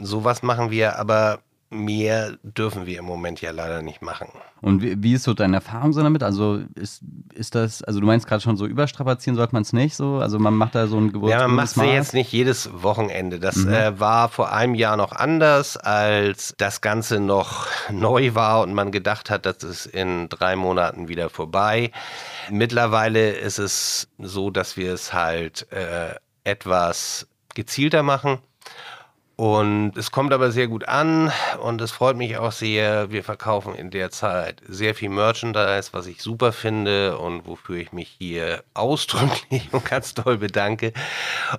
Sowas 0.00 0.42
machen 0.42 0.70
wir, 0.70 0.98
aber 0.98 1.40
mehr 1.70 2.36
dürfen 2.42 2.86
wir 2.86 2.98
im 3.00 3.04
Moment 3.04 3.40
ja 3.40 3.50
leider 3.50 3.82
nicht 3.82 4.00
machen. 4.00 4.28
Und 4.62 4.82
wie, 4.82 5.02
wie 5.02 5.14
ist 5.14 5.24
so 5.24 5.34
deine 5.34 5.56
Erfahrung 5.56 5.92
so 5.92 6.02
damit? 6.02 6.22
Also 6.22 6.60
ist, 6.74 7.02
ist 7.34 7.54
das, 7.54 7.82
also 7.82 8.00
du 8.00 8.06
meinst 8.06 8.26
gerade 8.26 8.40
schon 8.40 8.56
so 8.56 8.66
überstrapazieren 8.66 9.36
sollte 9.36 9.54
man 9.54 9.62
es 9.62 9.72
nicht 9.72 9.96
so? 9.96 10.18
Also 10.18 10.38
man 10.38 10.54
macht 10.54 10.74
da 10.74 10.86
so 10.86 10.96
ein 10.96 11.12
Geburtstag. 11.12 11.40
Ja, 11.40 11.46
man 11.48 11.56
macht 11.56 11.76
es 11.76 11.82
jetzt 11.82 12.14
nicht 12.14 12.32
jedes 12.32 12.70
Wochenende. 12.82 13.40
Das 13.40 13.56
mhm. 13.56 13.72
äh, 13.72 14.00
war 14.00 14.28
vor 14.28 14.52
einem 14.52 14.74
Jahr 14.74 14.96
noch 14.96 15.12
anders, 15.12 15.76
als 15.76 16.54
das 16.56 16.80
Ganze 16.80 17.20
noch 17.20 17.66
neu 17.90 18.34
war 18.34 18.62
und 18.62 18.72
man 18.72 18.92
gedacht 18.92 19.28
hat, 19.28 19.44
das 19.44 19.62
ist 19.62 19.86
in 19.86 20.28
drei 20.28 20.56
Monaten 20.56 21.08
wieder 21.08 21.30
vorbei. 21.30 21.90
Mittlerweile 22.50 23.30
ist 23.30 23.58
es 23.58 24.08
so, 24.18 24.50
dass 24.50 24.76
wir 24.76 24.94
es 24.94 25.12
halt 25.12 25.70
äh, 25.72 26.14
etwas 26.44 27.26
gezielter 27.54 28.02
machen. 28.04 28.38
Und 29.36 29.98
es 29.98 30.10
kommt 30.10 30.32
aber 30.32 30.50
sehr 30.50 30.66
gut 30.66 30.88
an 30.88 31.30
und 31.62 31.82
es 31.82 31.90
freut 31.90 32.16
mich 32.16 32.38
auch 32.38 32.52
sehr. 32.52 33.10
Wir 33.10 33.22
verkaufen 33.22 33.74
in 33.74 33.90
der 33.90 34.10
Zeit 34.10 34.62
sehr 34.66 34.94
viel 34.94 35.10
Merchandise, 35.10 35.90
was 35.92 36.06
ich 36.06 36.22
super 36.22 36.52
finde 36.52 37.18
und 37.18 37.46
wofür 37.46 37.76
ich 37.76 37.92
mich 37.92 38.08
hier 38.18 38.64
ausdrücklich 38.74 39.68
und 39.72 39.84
ganz 39.84 40.14
toll 40.14 40.38
bedanke. 40.38 40.94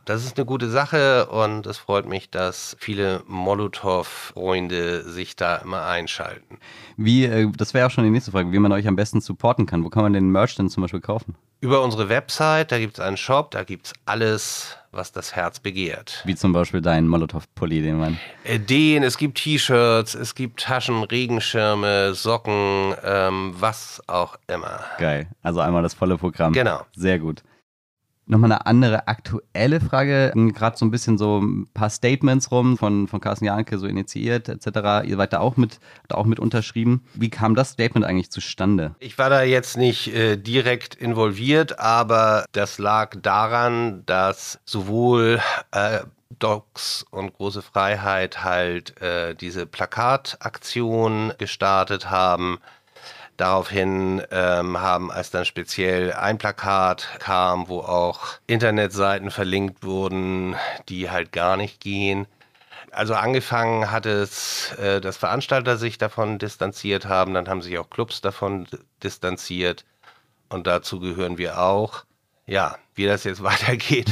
Das 0.05 0.25
ist 0.25 0.37
eine 0.37 0.45
gute 0.47 0.71
Sache 0.71 1.27
und 1.27 1.67
es 1.67 1.77
freut 1.77 2.07
mich, 2.07 2.31
dass 2.31 2.75
viele 2.79 3.21
Molotow-Freunde 3.27 5.03
sich 5.03 5.35
da 5.35 5.57
immer 5.57 5.85
einschalten. 5.85 6.57
Wie, 6.97 7.25
äh, 7.25 7.47
das 7.55 7.75
wäre 7.75 7.85
auch 7.85 7.91
schon 7.91 8.05
die 8.05 8.09
nächste 8.09 8.31
Frage, 8.31 8.51
wie 8.51 8.59
man 8.59 8.71
euch 8.71 8.87
am 8.87 8.95
besten 8.95 9.21
supporten 9.21 9.67
kann. 9.67 9.83
Wo 9.83 9.89
kann 9.89 10.01
man 10.01 10.13
den 10.13 10.31
Merch 10.31 10.55
denn 10.55 10.69
zum 10.69 10.81
Beispiel 10.81 11.01
kaufen? 11.01 11.35
Über 11.59 11.81
unsere 11.81 12.07
Website, 12.07 12.71
da 12.71 12.77
gibt 12.77 12.99
es 12.99 12.99
einen 12.99 13.17
Shop, 13.17 13.49
da 13.49 13.63
gibt 13.63 13.87
es 13.87 13.93
alles, 14.05 14.77
was 14.91 15.11
das 15.11 15.35
Herz 15.35 15.59
begehrt. 15.59 16.21
Wie 16.23 16.35
zum 16.35 16.53
Beispiel 16.53 16.81
deinen 16.81 17.07
Molotow-Pulli, 17.07 17.81
den 17.81 17.97
man. 17.97 18.19
Äh, 18.43 18.59
den, 18.59 19.01
es 19.01 19.17
gibt 19.17 19.39
T-Shirts, 19.39 20.13
es 20.13 20.35
gibt 20.35 20.59
Taschen, 20.59 21.03
Regenschirme, 21.03 22.13
Socken, 22.13 22.93
ähm, 23.03 23.55
was 23.57 24.03
auch 24.05 24.37
immer. 24.47 24.81
Geil. 24.99 25.27
Also 25.41 25.59
einmal 25.59 25.81
das 25.81 25.95
volle 25.95 26.19
Programm. 26.19 26.53
Genau. 26.53 26.85
Sehr 26.95 27.17
gut. 27.17 27.41
Nochmal 28.29 28.51
eine 28.51 28.65
andere 28.65 29.07
aktuelle 29.07 29.79
Frage, 29.79 30.33
gerade 30.53 30.77
so 30.77 30.85
ein 30.85 30.91
bisschen 30.91 31.17
so 31.17 31.39
ein 31.39 31.67
paar 31.73 31.89
Statements 31.89 32.51
rum 32.51 32.77
von, 32.77 33.07
von 33.07 33.21
Carsten 33.21 33.45
Janke, 33.45 33.79
so 33.79 33.87
initiiert 33.87 34.49
etc. 34.49 35.07
Ihr 35.07 35.15
seid 35.15 35.31
da 35.31 35.39
auch 35.39 35.55
mit, 35.55 35.79
da 36.09 36.15
auch 36.15 36.25
mit 36.25 36.39
unterschrieben. 36.39 37.05
Wie 37.13 37.29
kam 37.29 37.55
das 37.55 37.71
Statement 37.71 38.05
eigentlich 38.05 38.29
zustande? 38.29 38.95
Ich 38.99 39.17
war 39.17 39.29
da 39.29 39.43
jetzt 39.43 39.77
nicht 39.77 40.13
äh, 40.13 40.35
direkt 40.35 40.95
involviert, 40.95 41.79
aber 41.79 42.43
das 42.51 42.79
lag 42.79 43.15
daran, 43.21 44.03
dass 44.05 44.59
sowohl 44.65 45.39
äh, 45.71 45.99
Docs 46.39 47.05
und 47.09 47.33
Große 47.33 47.61
Freiheit 47.61 48.43
halt 48.43 49.01
äh, 49.01 49.35
diese 49.35 49.65
Plakataktion 49.65 51.33
gestartet 51.37 52.09
haben 52.09 52.59
Daraufhin 53.37 54.23
ähm, 54.31 54.79
haben, 54.79 55.11
als 55.11 55.29
dann 55.29 55.45
speziell 55.45 56.11
ein 56.13 56.39
Plakat 56.39 57.07
kam, 57.19 57.69
wo 57.69 57.81
auch 57.81 58.39
Internetseiten 58.47 59.29
verlinkt 59.29 59.83
wurden, 59.83 60.55
die 60.89 61.11
halt 61.11 61.31
gar 61.31 61.55
nicht 61.55 61.79
gehen. 61.79 62.25
Also 62.91 63.13
angefangen 63.13 63.91
hat 63.91 64.07
es, 64.07 64.71
äh, 64.79 64.99
dass 65.01 65.17
Veranstalter 65.17 65.77
sich 65.77 65.99
davon 65.99 66.39
distanziert 66.39 67.05
haben, 67.05 67.35
dann 67.35 67.47
haben 67.47 67.61
sich 67.61 67.77
auch 67.77 67.91
Clubs 67.91 68.21
davon 68.21 68.67
distanziert 69.03 69.85
und 70.49 70.65
dazu 70.65 70.99
gehören 70.99 71.37
wir 71.37 71.59
auch. 71.59 72.05
Ja, 72.47 72.77
wie 72.95 73.05
das 73.05 73.23
jetzt 73.23 73.43
weitergeht, 73.43 74.09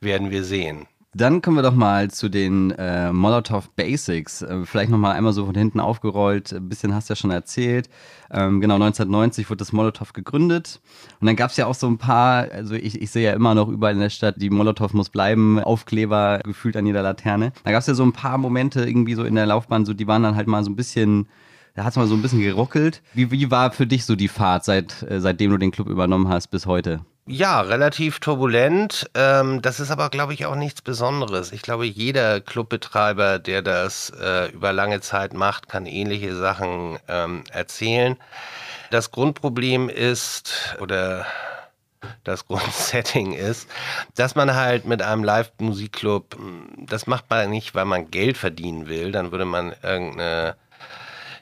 werden 0.00 0.30
wir 0.30 0.44
sehen. 0.44 0.86
Dann 1.12 1.42
kommen 1.42 1.56
wir 1.56 1.62
doch 1.62 1.74
mal 1.74 2.08
zu 2.08 2.28
den 2.28 2.70
äh, 2.70 3.12
Molotov 3.12 3.70
Basics. 3.70 4.42
Äh, 4.42 4.64
vielleicht 4.64 4.92
nochmal 4.92 5.16
einmal 5.16 5.32
so 5.32 5.44
von 5.44 5.56
hinten 5.56 5.80
aufgerollt. 5.80 6.52
Ein 6.52 6.68
bisschen 6.68 6.94
hast 6.94 7.08
du 7.08 7.12
ja 7.12 7.16
schon 7.16 7.32
erzählt. 7.32 7.90
Ähm, 8.30 8.60
genau, 8.60 8.74
1990 8.76 9.50
wurde 9.50 9.58
das 9.58 9.72
Molotov 9.72 10.12
gegründet. 10.12 10.80
Und 11.20 11.26
dann 11.26 11.34
gab 11.34 11.50
es 11.50 11.56
ja 11.56 11.66
auch 11.66 11.74
so 11.74 11.88
ein 11.88 11.98
paar, 11.98 12.48
also 12.52 12.74
ich, 12.74 13.02
ich 13.02 13.10
sehe 13.10 13.24
ja 13.24 13.32
immer 13.32 13.56
noch 13.56 13.68
überall 13.68 13.94
in 13.94 14.00
der 14.00 14.10
Stadt, 14.10 14.36
die 14.38 14.50
Molotov 14.50 14.94
muss 14.94 15.10
bleiben, 15.10 15.58
Aufkleber 15.58 16.40
gefühlt 16.44 16.76
an 16.76 16.86
jeder 16.86 17.02
Laterne. 17.02 17.52
Da 17.64 17.72
gab 17.72 17.80
es 17.80 17.88
ja 17.88 17.94
so 17.94 18.04
ein 18.04 18.12
paar 18.12 18.38
Momente 18.38 18.84
irgendwie 18.84 19.14
so 19.14 19.24
in 19.24 19.34
der 19.34 19.46
Laufbahn, 19.46 19.84
so 19.84 19.94
die 19.94 20.06
waren 20.06 20.22
dann 20.22 20.36
halt 20.36 20.46
mal 20.46 20.62
so 20.62 20.70
ein 20.70 20.76
bisschen 20.76 21.26
da 21.74 21.84
hat 21.84 21.92
es 21.92 21.96
mal 21.96 22.08
so 22.08 22.14
ein 22.14 22.22
bisschen 22.22 22.40
geruckelt. 22.40 23.00
Wie, 23.14 23.30
wie 23.30 23.50
war 23.50 23.70
für 23.70 23.86
dich 23.86 24.04
so 24.04 24.16
die 24.16 24.28
Fahrt, 24.28 24.64
seit, 24.64 25.02
äh, 25.02 25.20
seitdem 25.20 25.52
du 25.52 25.56
den 25.56 25.70
Club 25.70 25.88
übernommen 25.88 26.28
hast, 26.28 26.48
bis 26.48 26.66
heute? 26.66 27.00
Ja, 27.32 27.60
relativ 27.60 28.18
turbulent. 28.18 29.08
Ähm, 29.14 29.62
das 29.62 29.78
ist 29.78 29.92
aber, 29.92 30.10
glaube 30.10 30.34
ich, 30.34 30.46
auch 30.46 30.56
nichts 30.56 30.82
Besonderes. 30.82 31.52
Ich 31.52 31.62
glaube, 31.62 31.86
jeder 31.86 32.40
Clubbetreiber, 32.40 33.38
der 33.38 33.62
das 33.62 34.10
äh, 34.20 34.50
über 34.50 34.72
lange 34.72 35.00
Zeit 35.00 35.32
macht, 35.32 35.68
kann 35.68 35.86
ähnliche 35.86 36.34
Sachen 36.34 36.98
ähm, 37.06 37.44
erzählen. 37.52 38.16
Das 38.90 39.12
Grundproblem 39.12 39.88
ist, 39.88 40.76
oder 40.80 41.24
das 42.24 42.46
Grundsetting 42.48 43.32
ist, 43.32 43.70
dass 44.16 44.34
man 44.34 44.56
halt 44.56 44.84
mit 44.86 45.00
einem 45.00 45.22
Live-Musikclub, 45.22 46.36
das 46.78 47.06
macht 47.06 47.30
man 47.30 47.48
nicht, 47.48 47.76
weil 47.76 47.84
man 47.84 48.10
Geld 48.10 48.38
verdienen 48.38 48.88
will, 48.88 49.12
dann 49.12 49.30
würde 49.30 49.44
man 49.44 49.72
irgendeine 49.84 50.56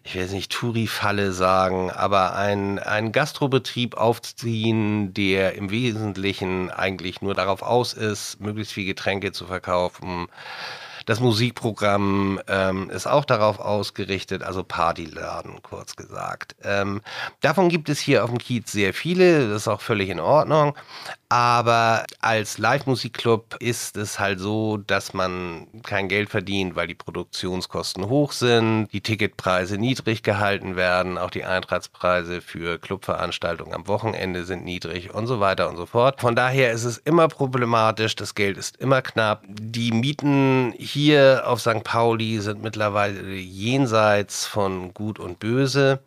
ich 0.04 0.14
will 0.14 0.22
jetzt 0.22 0.32
nicht 0.32 0.52
Touri-Falle 0.52 1.32
sagen, 1.32 1.90
aber 1.90 2.34
ein, 2.36 2.78
ein 2.78 3.12
Gastrobetrieb 3.12 3.96
aufziehen, 3.96 5.12
der 5.12 5.54
im 5.54 5.70
Wesentlichen 5.70 6.70
eigentlich 6.70 7.20
nur 7.20 7.34
darauf 7.34 7.62
aus 7.62 7.92
ist, 7.92 8.40
möglichst 8.40 8.72
viel 8.72 8.86
Getränke 8.86 9.32
zu 9.32 9.46
verkaufen, 9.46 10.28
das 11.08 11.20
Musikprogramm 11.20 12.38
ähm, 12.48 12.90
ist 12.90 13.06
auch 13.06 13.24
darauf 13.24 13.60
ausgerichtet, 13.60 14.42
also 14.42 14.62
Partyladen, 14.62 15.62
kurz 15.62 15.96
gesagt. 15.96 16.54
Ähm, 16.62 17.00
davon 17.40 17.70
gibt 17.70 17.88
es 17.88 17.98
hier 17.98 18.24
auf 18.24 18.28
dem 18.28 18.38
Kiez 18.38 18.70
sehr 18.70 18.92
viele, 18.92 19.48
das 19.48 19.62
ist 19.62 19.68
auch 19.68 19.80
völlig 19.80 20.10
in 20.10 20.20
Ordnung. 20.20 20.74
Aber 21.30 22.04
als 22.20 22.56
Live-Musikclub 22.56 23.56
ist 23.60 23.98
es 23.98 24.18
halt 24.18 24.38
so, 24.38 24.78
dass 24.78 25.12
man 25.12 25.66
kein 25.82 26.08
Geld 26.08 26.30
verdient, 26.30 26.74
weil 26.74 26.86
die 26.86 26.94
Produktionskosten 26.94 28.08
hoch 28.08 28.32
sind, 28.32 28.88
die 28.92 29.02
Ticketpreise 29.02 29.76
niedrig 29.76 30.22
gehalten 30.22 30.76
werden, 30.76 31.18
auch 31.18 31.30
die 31.30 31.44
Eintrittspreise 31.44 32.40
für 32.40 32.78
Clubveranstaltungen 32.78 33.74
am 33.74 33.88
Wochenende 33.88 34.44
sind 34.44 34.64
niedrig 34.64 35.12
und 35.14 35.26
so 35.26 35.38
weiter 35.38 35.68
und 35.68 35.76
so 35.76 35.84
fort. 35.84 36.20
Von 36.20 36.34
daher 36.34 36.72
ist 36.72 36.84
es 36.84 36.96
immer 36.96 37.28
problematisch, 37.28 38.16
das 38.16 38.34
Geld 38.34 38.56
ist 38.56 38.76
immer 38.76 39.02
knapp. 39.02 39.44
Die 39.48 39.92
Mieten 39.92 40.72
hier 40.78 40.97
auf 41.44 41.60
St. 41.60 41.84
Pauli 41.84 42.40
sind 42.40 42.62
mittlerweile 42.62 43.34
jenseits 43.34 44.46
von 44.46 44.92
Gut 44.94 45.18
und 45.18 45.38
Böse. 45.38 46.00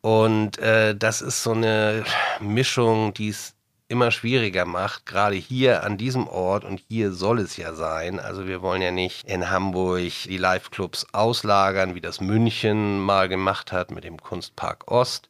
Und 0.00 0.58
äh, 0.58 0.94
das 0.96 1.20
ist 1.20 1.42
so 1.42 1.52
eine 1.52 2.04
Mischung, 2.40 3.12
die 3.14 3.28
es 3.28 3.54
immer 3.88 4.12
schwieriger 4.12 4.64
macht, 4.64 5.04
gerade 5.04 5.34
hier 5.34 5.82
an 5.82 5.98
diesem 5.98 6.28
Ort 6.28 6.64
und 6.64 6.80
hier 6.88 7.10
soll 7.12 7.40
es 7.40 7.56
ja 7.56 7.74
sein. 7.74 8.20
Also 8.20 8.46
wir 8.46 8.62
wollen 8.62 8.82
ja 8.82 8.92
nicht 8.92 9.28
in 9.28 9.50
Hamburg 9.50 10.12
die 10.24 10.36
Live-Clubs 10.36 11.08
auslagern, 11.12 11.96
wie 11.96 12.00
das 12.00 12.20
München 12.20 13.00
mal 13.00 13.28
gemacht 13.28 13.72
hat 13.72 13.90
mit 13.90 14.04
dem 14.04 14.22
Kunstpark 14.22 14.90
Ost. 14.90 15.28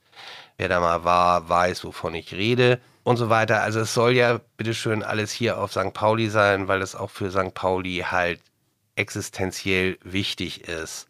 Wer 0.58 0.68
da 0.68 0.78
mal 0.78 1.04
war, 1.04 1.48
weiß, 1.48 1.84
wovon 1.84 2.14
ich 2.14 2.34
rede 2.34 2.78
und 3.02 3.16
so 3.16 3.30
weiter. 3.30 3.62
Also 3.62 3.80
es 3.80 3.94
soll 3.94 4.12
ja 4.12 4.40
bitteschön 4.58 5.02
alles 5.02 5.32
hier 5.32 5.58
auf 5.58 5.72
St. 5.72 5.94
Pauli 5.94 6.28
sein, 6.28 6.68
weil 6.68 6.82
es 6.82 6.94
auch 6.94 7.10
für 7.10 7.30
St. 7.30 7.54
Pauli 7.54 8.04
halt 8.10 8.40
existenziell 9.00 9.98
wichtig 10.04 10.68
ist. 10.68 11.08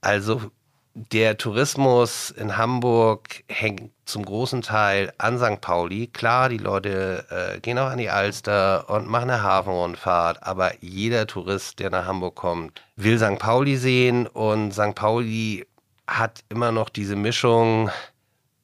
Also 0.00 0.50
der 0.94 1.36
Tourismus 1.36 2.30
in 2.30 2.56
Hamburg 2.56 3.44
hängt 3.48 3.92
zum 4.04 4.24
großen 4.24 4.62
Teil 4.62 5.12
an 5.18 5.38
St. 5.38 5.60
Pauli. 5.60 6.08
Klar, 6.08 6.48
die 6.48 6.58
Leute 6.58 7.26
äh, 7.30 7.60
gehen 7.60 7.78
auch 7.78 7.90
an 7.90 7.98
die 7.98 8.10
Alster 8.10 8.90
und 8.90 9.06
machen 9.06 9.30
eine 9.30 9.42
Hafenrundfahrt, 9.42 10.42
aber 10.42 10.72
jeder 10.82 11.26
Tourist, 11.26 11.78
der 11.78 11.90
nach 11.90 12.06
Hamburg 12.06 12.34
kommt, 12.34 12.82
will 12.96 13.18
St. 13.18 13.38
Pauli 13.38 13.76
sehen 13.76 14.26
und 14.26 14.72
St. 14.72 14.94
Pauli 14.94 15.66
hat 16.06 16.42
immer 16.48 16.72
noch 16.72 16.88
diese 16.88 17.14
Mischung, 17.14 17.90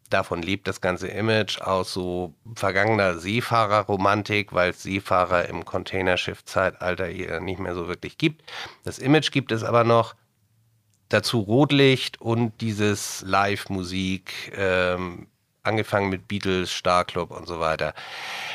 davon 0.08 0.42
lebt 0.42 0.68
das 0.68 0.80
ganze 0.80 1.08
Image 1.08 1.60
aus 1.60 1.92
so 1.92 2.34
vergangener 2.54 3.18
Seefahrerromantik, 3.18 4.52
weil 4.52 4.70
es 4.70 4.82
Seefahrer 4.82 5.48
im 5.48 5.64
Containerschiff-Zeitalter 5.64 7.06
hier 7.06 7.40
nicht 7.40 7.58
mehr 7.58 7.74
so 7.74 7.88
wirklich 7.88 8.18
gibt. 8.18 8.42
Das 8.84 8.98
Image 8.98 9.30
gibt 9.30 9.52
es 9.52 9.64
aber 9.64 9.84
noch 9.84 10.14
dazu 11.08 11.40
Rotlicht 11.40 12.20
und 12.20 12.60
dieses 12.60 13.22
Live-Musik, 13.22 14.52
ähm, 14.56 15.28
angefangen 15.62 16.08
mit 16.08 16.28
Beatles, 16.28 16.70
Star 16.70 17.04
Club 17.04 17.30
und 17.30 17.46
so 17.46 17.60
weiter. 17.60 17.92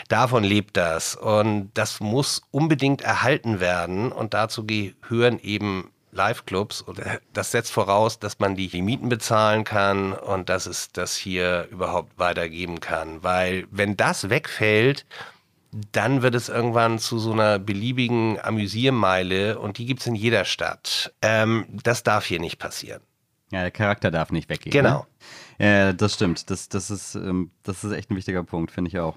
Davon 0.07 0.43
lebt 0.43 0.77
das 0.77 1.15
und 1.15 1.71
das 1.73 1.99
muss 1.99 2.41
unbedingt 2.51 3.01
erhalten 3.01 3.59
werden 3.59 4.11
und 4.11 4.33
dazu 4.33 4.65
gehören 4.65 5.39
eben 5.39 5.91
Live-Clubs 6.11 6.81
und 6.81 7.01
das 7.33 7.51
setzt 7.51 7.71
voraus, 7.71 8.19
dass 8.19 8.39
man 8.39 8.55
die 8.55 8.81
Mieten 8.81 9.09
bezahlen 9.09 9.63
kann 9.63 10.13
und 10.13 10.49
dass 10.49 10.65
es 10.65 10.91
das 10.91 11.15
hier 11.15 11.67
überhaupt 11.71 12.17
weitergeben 12.17 12.79
kann. 12.79 13.23
Weil 13.23 13.65
wenn 13.71 13.97
das 13.97 14.29
wegfällt, 14.29 15.05
dann 15.91 16.21
wird 16.21 16.35
es 16.35 16.49
irgendwann 16.49 16.99
zu 16.99 17.17
so 17.17 17.31
einer 17.31 17.57
beliebigen 17.57 18.39
Amüsiermeile 18.41 19.57
und 19.59 19.77
die 19.77 19.85
gibt 19.85 20.01
es 20.01 20.07
in 20.07 20.15
jeder 20.15 20.43
Stadt. 20.45 21.13
Ähm, 21.21 21.65
das 21.83 22.03
darf 22.03 22.25
hier 22.25 22.39
nicht 22.39 22.59
passieren. 22.59 23.01
Ja, 23.51 23.61
der 23.61 23.71
Charakter 23.71 24.11
darf 24.11 24.31
nicht 24.31 24.49
weggehen. 24.49 24.71
Genau. 24.71 25.05
Ne? 25.59 25.65
Ja, 25.65 25.93
das 25.93 26.15
stimmt. 26.15 26.49
Das, 26.49 26.69
das, 26.69 26.89
ist, 26.89 27.15
ähm, 27.15 27.51
das 27.63 27.83
ist 27.83 27.91
echt 27.91 28.09
ein 28.11 28.15
wichtiger 28.15 28.43
Punkt, 28.43 28.71
finde 28.71 28.89
ich 28.89 28.99
auch. 28.99 29.15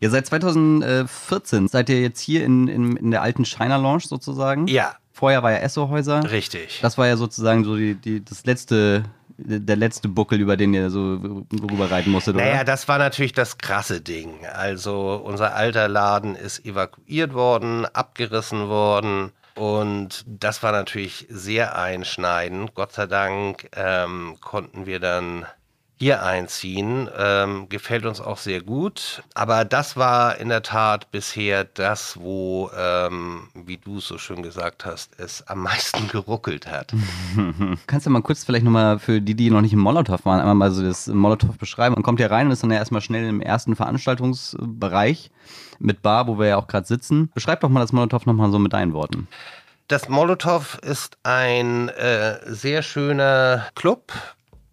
Ihr 0.00 0.10
seit 0.10 0.26
2014 0.26 1.68
seid 1.68 1.88
ihr 1.88 2.00
jetzt 2.00 2.20
hier 2.20 2.44
in, 2.44 2.68
in, 2.68 2.96
in 2.96 3.10
der 3.10 3.22
alten 3.22 3.44
China 3.44 3.76
Lounge 3.76 4.00
sozusagen. 4.00 4.66
Ja. 4.66 4.96
Vorher 5.20 5.42
war 5.42 5.52
ja 5.52 5.58
Esso-Häuser. 5.58 6.30
Richtig. 6.30 6.78
Das 6.80 6.96
war 6.96 7.06
ja 7.06 7.18
sozusagen 7.18 7.62
so 7.62 7.76
die, 7.76 7.94
die, 7.94 8.24
das 8.24 8.46
letzte, 8.46 9.04
der 9.36 9.76
letzte 9.76 10.08
Buckel, 10.08 10.40
über 10.40 10.56
den 10.56 10.72
ihr 10.72 10.88
so 10.88 11.44
rüberreiten 11.52 12.10
musstet, 12.10 12.36
oder? 12.36 12.44
Naja, 12.46 12.64
das 12.64 12.88
war 12.88 12.96
natürlich 12.96 13.34
das 13.34 13.58
krasse 13.58 14.00
Ding. 14.00 14.46
Also 14.46 15.20
unser 15.22 15.54
alter 15.54 15.88
Laden 15.88 16.36
ist 16.36 16.64
evakuiert 16.64 17.34
worden, 17.34 17.84
abgerissen 17.84 18.68
worden. 18.68 19.32
Und 19.56 20.24
das 20.26 20.62
war 20.62 20.72
natürlich 20.72 21.26
sehr 21.28 21.76
einschneidend. 21.78 22.74
Gott 22.74 22.92
sei 22.92 23.06
Dank 23.06 23.68
ähm, 23.76 24.38
konnten 24.40 24.86
wir 24.86 25.00
dann 25.00 25.44
hier 26.00 26.22
einziehen. 26.22 27.10
Ähm, 27.16 27.68
gefällt 27.68 28.06
uns 28.06 28.22
auch 28.22 28.38
sehr 28.38 28.62
gut. 28.62 29.22
Aber 29.34 29.66
das 29.66 29.98
war 29.98 30.38
in 30.38 30.48
der 30.48 30.62
Tat 30.62 31.10
bisher 31.10 31.64
das, 31.64 32.18
wo, 32.18 32.70
ähm, 32.74 33.48
wie 33.54 33.76
du 33.76 33.98
es 33.98 34.06
so 34.06 34.16
schön 34.16 34.42
gesagt 34.42 34.86
hast, 34.86 35.20
es 35.20 35.46
am 35.46 35.62
meisten 35.62 36.08
geruckelt 36.12 36.66
hat. 36.66 36.94
Kannst 37.86 38.06
du 38.06 38.10
mal 38.10 38.22
kurz 38.22 38.44
vielleicht 38.44 38.64
nochmal 38.64 38.98
für 38.98 39.20
die, 39.20 39.34
die 39.34 39.50
noch 39.50 39.60
nicht 39.60 39.74
im 39.74 39.80
Molotow 39.80 40.24
waren, 40.24 40.40
einmal 40.40 40.54
mal 40.54 40.70
so 40.70 40.82
das 40.82 41.06
Molotow 41.06 41.56
beschreiben? 41.58 41.94
Man 41.94 42.02
kommt 42.02 42.18
ja 42.18 42.28
rein 42.28 42.46
und 42.46 42.52
ist 42.52 42.62
dann 42.62 42.70
ja 42.70 42.78
erstmal 42.78 43.02
schnell 43.02 43.28
im 43.28 43.42
ersten 43.42 43.76
Veranstaltungsbereich 43.76 45.30
mit 45.80 46.00
Bar, 46.00 46.26
wo 46.26 46.38
wir 46.38 46.46
ja 46.46 46.56
auch 46.56 46.66
gerade 46.66 46.86
sitzen. 46.86 47.30
Beschreib 47.34 47.60
doch 47.60 47.68
mal 47.68 47.80
das 47.80 47.92
Molotow 47.92 48.24
nochmal 48.24 48.50
so 48.50 48.58
mit 48.58 48.72
deinen 48.72 48.94
Worten. 48.94 49.28
Das 49.88 50.08
Molotow 50.08 50.78
ist 50.82 51.18
ein 51.24 51.88
äh, 51.90 52.38
sehr 52.46 52.82
schöner 52.82 53.66
Club, 53.74 54.12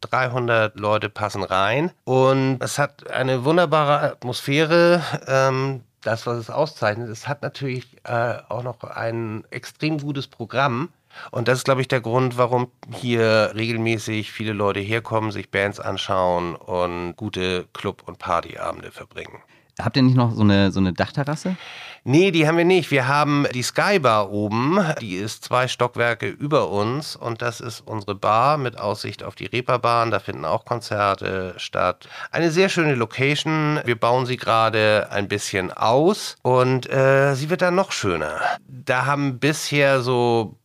300 0.02 0.80
Leute 0.80 1.10
passen 1.10 1.44
rein 1.44 1.92
und 2.04 2.58
es 2.62 2.78
hat 2.78 3.10
eine 3.10 3.44
wunderbare 3.46 4.12
Atmosphäre. 4.12 5.02
Ähm, 5.28 5.82
das, 6.02 6.26
was 6.26 6.38
es 6.38 6.50
auszeichnet, 6.50 7.10
es 7.10 7.28
hat 7.28 7.42
natürlich 7.42 7.86
äh, 8.04 8.36
auch 8.48 8.64
noch 8.64 8.84
ein 8.84 9.44
extrem 9.50 10.00
gutes 10.00 10.28
Programm. 10.28 10.90
Und 11.32 11.48
das 11.48 11.60
ist, 11.60 11.64
glaube 11.66 11.82
ich, 11.82 11.88
der 11.88 12.02
Grund, 12.02 12.38
warum 12.38 12.72
hier 12.94 13.52
regelmäßig 13.56 14.32
viele 14.32 14.54
Leute 14.54 14.80
herkommen, 14.80 15.32
sich 15.32 15.50
Bands 15.50 15.80
anschauen 15.80 16.56
und 16.56 17.16
gute 17.16 17.66
Club- 17.74 18.04
und 18.06 18.20
Partyabende 18.20 18.92
verbringen. 18.92 19.42
Habt 19.80 19.96
ihr 19.96 20.04
nicht 20.04 20.18
noch 20.18 20.34
so 20.34 20.42
eine, 20.42 20.72
so 20.72 20.80
eine 20.80 20.94
Dachterrasse? 20.94 21.56
Nee, 22.04 22.32
die 22.32 22.48
haben 22.48 22.58
wir 22.58 22.66
nicht. 22.66 22.90
Wir 22.90 23.08
haben 23.08 23.46
die 23.54 23.62
Skybar 23.62 24.32
oben. 24.32 24.80
Die 25.02 25.16
ist 25.16 25.44
zwei 25.44 25.68
Stockwerke 25.68 26.28
über 26.30 26.70
uns 26.70 27.16
und 27.16 27.42
das 27.42 27.60
ist 27.60 27.82
unsere 27.82 28.16
Bar 28.16 28.58
mit 28.58 28.80
Aussicht 28.80 29.24
auf 29.24 29.36
die 29.36 29.46
Reeperbahn. 29.46 30.10
Da 30.10 30.20
finden 30.20 30.46
auch 30.46 30.66
Konzerte 30.66 31.54
statt. 31.58 32.08
Eine 32.32 32.50
sehr 32.50 32.70
schöne 32.70 32.96
Location. 32.96 33.82
Wir 33.84 34.00
bauen 34.00 34.26
sie 34.26 34.38
gerade 34.38 35.10
ein 35.12 35.28
bisschen 35.28 35.72
aus 35.72 36.38
und 36.44 36.90
äh, 36.90 37.36
sie 37.36 37.50
wird 37.50 37.62
dann 37.62 37.76
noch 37.76 37.92
schöner. 37.92 38.40
Da 38.68 39.06
haben 39.06 39.38
bisher 39.40 40.02
so 40.02 40.56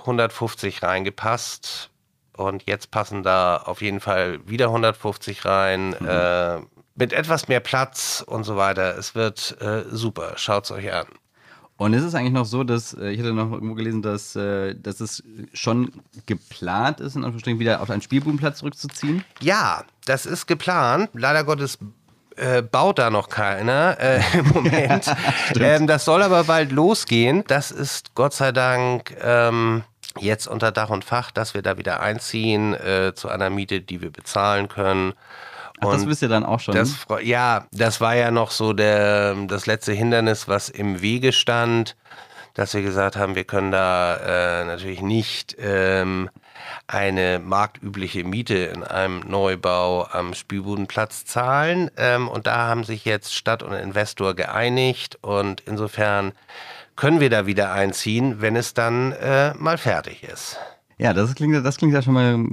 150 0.00 0.82
reingepasst. 0.82 1.90
Und 2.36 2.64
jetzt 2.66 2.90
passen 2.90 3.22
da 3.22 3.58
auf 3.58 3.82
jeden 3.82 4.00
Fall 4.00 4.40
wieder 4.46 4.66
150 4.66 5.44
rein. 5.44 5.94
Mhm. 6.00 6.08
Äh, 6.08 6.58
mit 7.00 7.12
etwas 7.12 7.48
mehr 7.48 7.60
Platz 7.60 8.22
und 8.24 8.44
so 8.44 8.56
weiter. 8.56 8.96
Es 8.96 9.16
wird 9.16 9.56
äh, 9.60 9.82
super. 9.90 10.34
Schaut 10.36 10.64
es 10.64 10.70
euch 10.70 10.92
an. 10.92 11.06
Und 11.78 11.94
ist 11.94 12.04
es 12.04 12.14
eigentlich 12.14 12.34
noch 12.34 12.44
so, 12.44 12.62
dass, 12.62 12.92
äh, 12.92 13.08
ich 13.08 13.18
hatte 13.20 13.32
noch 13.32 13.50
irgendwo 13.50 13.74
gelesen, 13.74 14.02
dass, 14.02 14.36
äh, 14.36 14.74
dass 14.74 15.00
es 15.00 15.24
schon 15.54 15.92
geplant 16.26 17.00
ist, 17.00 17.16
in 17.16 17.24
Anführungsstrichen 17.24 17.58
wieder 17.58 17.80
auf 17.80 17.88
einen 17.88 18.02
Spielbudenplatz 18.02 18.58
zurückzuziehen? 18.58 19.24
Ja, 19.40 19.84
das 20.04 20.26
ist 20.26 20.46
geplant. 20.46 21.08
Leider 21.14 21.42
Gottes 21.42 21.78
äh, 22.36 22.60
baut 22.60 22.98
da 22.98 23.08
noch 23.08 23.30
keiner 23.30 23.96
äh, 23.98 24.20
im 24.38 24.48
Moment. 24.48 25.06
ähm, 25.58 25.86
das 25.86 26.04
soll 26.04 26.22
aber 26.22 26.44
bald 26.44 26.70
losgehen. 26.70 27.44
Das 27.46 27.70
ist 27.70 28.14
Gott 28.14 28.34
sei 28.34 28.52
Dank 28.52 29.16
ähm, 29.22 29.82
jetzt 30.18 30.48
unter 30.48 30.72
Dach 30.72 30.90
und 30.90 31.06
Fach, 31.06 31.30
dass 31.30 31.54
wir 31.54 31.62
da 31.62 31.78
wieder 31.78 32.00
einziehen 32.00 32.74
äh, 32.74 33.14
zu 33.14 33.30
einer 33.30 33.48
Miete, 33.48 33.80
die 33.80 34.02
wir 34.02 34.10
bezahlen 34.10 34.68
können. 34.68 35.14
Ach, 35.80 35.92
das 35.92 36.06
wisst 36.06 36.22
ihr 36.22 36.28
dann 36.28 36.44
auch 36.44 36.60
schon. 36.60 36.74
Das, 36.74 37.06
ja, 37.22 37.66
das 37.72 38.00
war 38.00 38.14
ja 38.14 38.30
noch 38.30 38.50
so 38.50 38.72
der, 38.72 39.34
das 39.46 39.66
letzte 39.66 39.92
Hindernis, 39.92 40.48
was 40.48 40.68
im 40.68 41.00
Wege 41.00 41.32
stand, 41.32 41.96
dass 42.54 42.74
wir 42.74 42.82
gesagt 42.82 43.16
haben, 43.16 43.34
wir 43.34 43.44
können 43.44 43.70
da 43.70 44.16
äh, 44.16 44.64
natürlich 44.64 45.02
nicht 45.02 45.56
ähm, 45.58 46.28
eine 46.86 47.38
marktübliche 47.38 48.24
Miete 48.24 48.56
in 48.56 48.82
einem 48.82 49.20
Neubau 49.20 50.06
am 50.06 50.34
Spielbudenplatz 50.34 51.24
zahlen. 51.24 51.90
Ähm, 51.96 52.28
und 52.28 52.46
da 52.46 52.66
haben 52.66 52.84
sich 52.84 53.04
jetzt 53.04 53.34
Stadt 53.34 53.62
und 53.62 53.72
Investor 53.72 54.34
geeinigt 54.34 55.18
und 55.22 55.62
insofern 55.66 56.32
können 56.96 57.20
wir 57.20 57.30
da 57.30 57.46
wieder 57.46 57.72
einziehen, 57.72 58.40
wenn 58.40 58.56
es 58.56 58.74
dann 58.74 59.12
äh, 59.12 59.54
mal 59.54 59.78
fertig 59.78 60.22
ist. 60.24 60.58
Ja, 60.98 61.14
das 61.14 61.34
klingt, 61.34 61.64
das 61.64 61.78
klingt 61.78 61.94
ja 61.94 62.02
schon 62.02 62.14
mal 62.14 62.44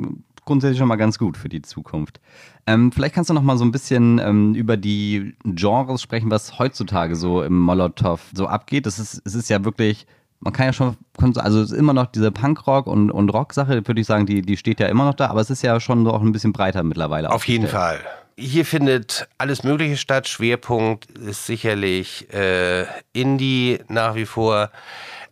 grundsätzlich 0.46 0.80
schon 0.80 0.88
mal 0.88 0.96
ganz 0.96 1.20
gut 1.20 1.36
für 1.36 1.50
die 1.50 1.62
Zukunft. 1.62 2.22
Ähm, 2.68 2.92
vielleicht 2.92 3.16
kannst 3.16 3.30
du 3.30 3.34
noch 3.34 3.42
mal 3.42 3.58
so 3.58 3.64
ein 3.64 3.72
bisschen 3.72 4.20
ähm, 4.20 4.54
über 4.54 4.76
die 4.76 5.36
Genres 5.46 6.02
sprechen, 6.02 6.30
was 6.30 6.60
heutzutage 6.60 7.16
so 7.16 7.42
im 7.42 7.58
Molotow 7.58 8.20
so 8.34 8.46
abgeht. 8.48 8.86
Das 8.86 9.00
ist, 9.00 9.22
es 9.24 9.36
ist 9.36 9.50
ja 9.50 9.64
wirklich, 9.64 10.06
man 10.42 10.52
kann 10.52 10.66
ja 10.66 10.74
schon, 10.74 10.98
also 11.38 11.62
es 11.62 11.72
ist 11.72 11.78
immer 11.78 11.94
noch 11.94 12.08
diese 12.08 12.30
Punkrock- 12.30 12.88
und, 12.88 13.10
und 13.10 13.30
Rock-Sache, 13.30 13.88
würde 13.88 14.02
ich 14.02 14.06
sagen, 14.06 14.26
die, 14.26 14.42
die 14.42 14.58
steht 14.58 14.82
ja 14.82 14.88
immer 14.88 15.06
noch 15.06 15.14
da, 15.14 15.28
aber 15.28 15.40
es 15.40 15.50
ist 15.50 15.62
ja 15.64 15.80
schon 15.80 16.04
so 16.04 16.12
auch 16.12 16.22
ein 16.22 16.34
bisschen 16.34 16.52
breiter 16.52 16.84
mittlerweile. 16.84 17.32
Auf 17.32 17.48
jeden 17.48 17.68
Fall. 17.68 18.02
Hier 18.38 18.66
findet 18.66 19.30
alles 19.38 19.64
Mögliche 19.64 19.96
statt. 19.96 20.28
Schwerpunkt 20.28 21.10
ist 21.12 21.46
sicherlich 21.46 22.32
äh, 22.34 22.86
Indie 23.14 23.80
nach 23.88 24.16
wie 24.16 24.26
vor, 24.26 24.72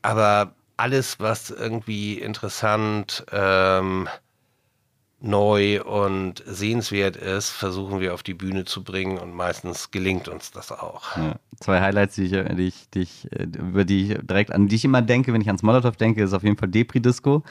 aber 0.02 0.54
alles, 0.78 1.19
was 1.19 1.50
irgendwie 1.50 2.13
interessant 2.13 3.26
ähm, 3.32 4.08
neu 5.21 5.82
und 5.84 6.43
sehenswert 6.45 7.15
ist, 7.15 7.49
versuchen 7.49 7.99
wir 7.99 8.13
auf 8.13 8.21
die 8.21 8.34
Bühne 8.34 8.65
zu 8.65 8.84
bringen 8.84 9.17
und 9.17 9.34
meistens 9.34 9.91
gelingt 9.91 10.28
uns 10.28 10.51
das 10.51 10.71
auch. 10.71 11.15
Ja. 11.15 11.36
Zwei 11.60 11.82
Highlights, 11.82 12.15
die 12.15 12.25
ich, 12.25 12.32
die 12.32 12.67
ich, 12.67 12.89
die 12.89 13.01
ich, 13.01 13.28
über 13.58 13.86
die 13.86 14.12
ich 14.12 14.17
direkt 14.21 14.51
an 14.51 14.67
die 14.67 14.75
ich 14.75 14.86
immer 14.86 15.01
denke, 15.01 15.34
wenn 15.34 15.41
ich 15.41 15.47
ans 15.47 15.63
Molotow 15.63 15.95
denke, 15.95 16.21
ist 16.21 16.34
auf 16.34 16.43
jeden 16.43 16.58
Fall 16.58 16.69
Depri 16.69 16.99
Disco. 16.99 17.43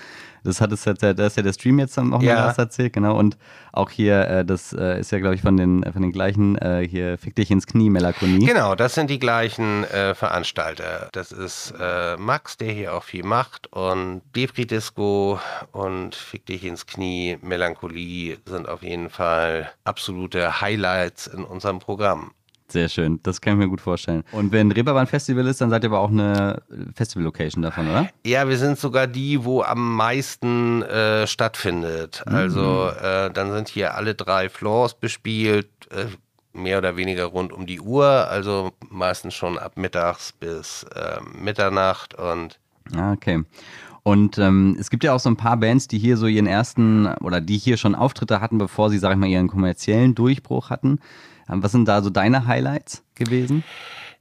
Das 0.44 0.60
hat 0.60 0.72
es 0.72 0.84
jetzt, 0.84 1.02
da 1.02 1.10
ist 1.10 1.36
ja 1.36 1.42
der 1.42 1.52
Stream 1.52 1.78
jetzt 1.78 1.96
noch 1.96 2.20
mal 2.20 2.24
ja. 2.24 2.50
erzählt, 2.50 2.92
genau. 2.92 3.18
Und 3.18 3.36
auch 3.72 3.90
hier, 3.90 4.28
äh, 4.28 4.44
das 4.44 4.72
äh, 4.72 5.00
ist 5.00 5.10
ja, 5.10 5.18
glaube 5.18 5.34
ich, 5.34 5.42
von 5.42 5.56
den, 5.56 5.82
von 5.90 6.02
den 6.02 6.12
gleichen, 6.12 6.56
äh, 6.58 6.86
hier 6.88 7.18
Fick 7.18 7.34
dich 7.34 7.50
ins 7.50 7.66
Knie, 7.66 7.90
Melancholie. 7.90 8.46
Genau, 8.46 8.74
das 8.74 8.94
sind 8.94 9.10
die 9.10 9.18
gleichen 9.18 9.84
äh, 9.84 10.14
Veranstalter. 10.14 11.08
Das 11.12 11.32
ist 11.32 11.74
äh, 11.80 12.16
Max, 12.16 12.56
der 12.56 12.72
hier 12.72 12.94
auch 12.94 13.04
viel 13.04 13.24
macht 13.24 13.72
und 13.72 14.22
Depri 14.36 14.66
Disco 14.66 15.40
und 15.72 16.14
Fick 16.14 16.46
dich 16.46 16.64
ins 16.64 16.86
Knie, 16.86 17.38
Melancholie 17.40 18.38
sind 18.46 18.68
auf 18.68 18.82
jeden 18.82 19.10
Fall 19.10 19.70
absolute 19.84 20.60
Highlights 20.60 21.26
in 21.26 21.44
unserem 21.44 21.78
Programm. 21.78 22.32
Sehr 22.74 22.88
schön, 22.88 23.20
das 23.22 23.40
kann 23.40 23.52
ich 23.52 23.58
mir 23.60 23.68
gut 23.68 23.80
vorstellen. 23.80 24.24
Und 24.32 24.50
wenn 24.50 24.72
Reeperbahn 24.72 25.06
Festival 25.06 25.46
ist, 25.46 25.60
dann 25.60 25.70
seid 25.70 25.84
ihr 25.84 25.90
aber 25.90 26.00
auch 26.00 26.10
eine 26.10 26.60
Festival-Location 26.96 27.62
davon, 27.62 27.88
oder? 27.88 28.08
Ja, 28.26 28.48
wir 28.48 28.58
sind 28.58 28.80
sogar 28.80 29.06
die, 29.06 29.44
wo 29.44 29.62
am 29.62 29.94
meisten 29.94 30.82
äh, 30.82 31.28
stattfindet. 31.28 32.24
Mhm. 32.26 32.34
Also 32.34 32.88
äh, 32.88 33.30
dann 33.30 33.52
sind 33.52 33.68
hier 33.68 33.94
alle 33.94 34.16
drei 34.16 34.48
Floors 34.48 34.94
bespielt, 34.94 35.68
äh, 35.92 36.06
mehr 36.52 36.78
oder 36.78 36.96
weniger 36.96 37.26
rund 37.26 37.52
um 37.52 37.64
die 37.64 37.80
Uhr, 37.80 38.06
also 38.06 38.72
meistens 38.90 39.34
schon 39.34 39.56
ab 39.56 39.76
mittags 39.76 40.32
bis 40.32 40.84
ähm, 40.96 41.44
Mitternacht 41.44 42.16
und. 42.16 42.58
Ah, 42.96 43.12
okay. 43.12 43.44
Und 44.02 44.36
ähm, 44.38 44.76
es 44.80 44.90
gibt 44.90 45.04
ja 45.04 45.14
auch 45.14 45.20
so 45.20 45.30
ein 45.30 45.36
paar 45.36 45.58
Bands, 45.58 45.86
die 45.86 45.98
hier 45.98 46.16
so 46.16 46.26
ihren 46.26 46.48
ersten 46.48 47.06
oder 47.18 47.40
die 47.40 47.56
hier 47.56 47.76
schon 47.76 47.94
Auftritte 47.94 48.40
hatten, 48.40 48.58
bevor 48.58 48.90
sie, 48.90 48.98
sag 48.98 49.12
ich 49.12 49.16
mal, 49.16 49.28
ihren 49.28 49.46
kommerziellen 49.46 50.16
Durchbruch 50.16 50.70
hatten. 50.70 50.98
Ähm, 51.50 51.62
was 51.62 51.72
sind 51.72 51.86
da 51.86 52.02
so 52.02 52.10
deine 52.10 52.46
Highlights 52.46 53.02
gewesen? 53.14 53.64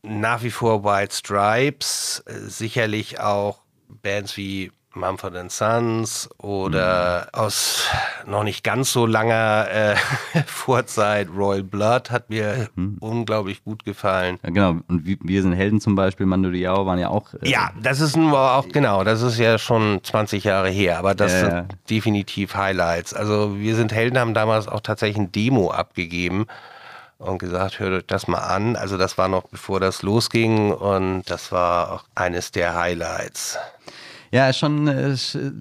Nach 0.01 0.43
wie 0.43 0.51
vor 0.51 0.83
White 0.83 1.15
Stripes, 1.15 2.23
äh, 2.25 2.49
sicherlich 2.49 3.19
auch 3.19 3.59
Bands 4.01 4.35
wie 4.37 4.71
Mumford 4.95 5.51
Sons 5.51 6.29
oder 6.37 7.27
mhm. 7.33 7.39
aus 7.39 7.87
noch 8.25 8.43
nicht 8.43 8.63
ganz 8.63 8.93
so 8.93 9.05
langer 9.05 9.67
äh, 9.71 9.95
Vorzeit 10.45 11.29
Royal 11.35 11.63
Blood 11.63 12.11
hat 12.11 12.29
mir 12.29 12.69
mhm. 12.75 12.97
unglaublich 12.99 13.63
gut 13.63 13.83
gefallen. 13.85 14.39
Ja, 14.43 14.49
genau, 14.49 14.75
und 14.87 15.05
wir 15.05 15.41
sind 15.41 15.53
Helden 15.53 15.81
zum 15.81 15.95
Beispiel, 15.95 16.25
Mando 16.25 16.51
Diao 16.51 16.85
waren 16.85 16.99
ja 16.99 17.09
auch. 17.09 17.33
Äh, 17.35 17.49
ja, 17.49 17.71
das 17.81 18.01
ist 18.01 18.15
nur 18.15 18.39
auch, 18.39 18.67
genau, 18.69 19.03
das 19.03 19.21
ist 19.21 19.37
ja 19.37 19.57
schon 19.57 20.03
20 20.03 20.43
Jahre 20.43 20.69
her, 20.69 20.99
aber 20.99 21.15
das 21.15 21.33
äh, 21.33 21.39
sind 21.39 21.77
definitiv 21.89 22.55
Highlights. 22.55 23.13
Also 23.13 23.57
wir 23.57 23.75
sind 23.75 23.93
Helden 23.93 24.19
haben 24.19 24.33
damals 24.33 24.67
auch 24.67 24.81
tatsächlich 24.81 25.17
ein 25.17 25.31
Demo 25.31 25.71
abgegeben 25.71 26.45
und 27.17 27.37
gesagt, 27.37 27.79
hört 27.79 27.93
euch 27.93 28.07
das 28.07 28.27
mal 28.27 28.39
an. 28.39 28.75
Also 28.75 28.97
das 28.97 29.17
war 29.17 29.27
noch 29.27 29.47
bevor 29.49 29.79
das 29.79 30.01
losging 30.01 30.71
und 30.71 31.23
das 31.27 31.51
war 31.51 31.91
auch 31.91 32.03
eines 32.15 32.51
der 32.51 32.75
Highlights. 32.75 33.57
Ja, 34.31 34.51
schon, 34.51 35.15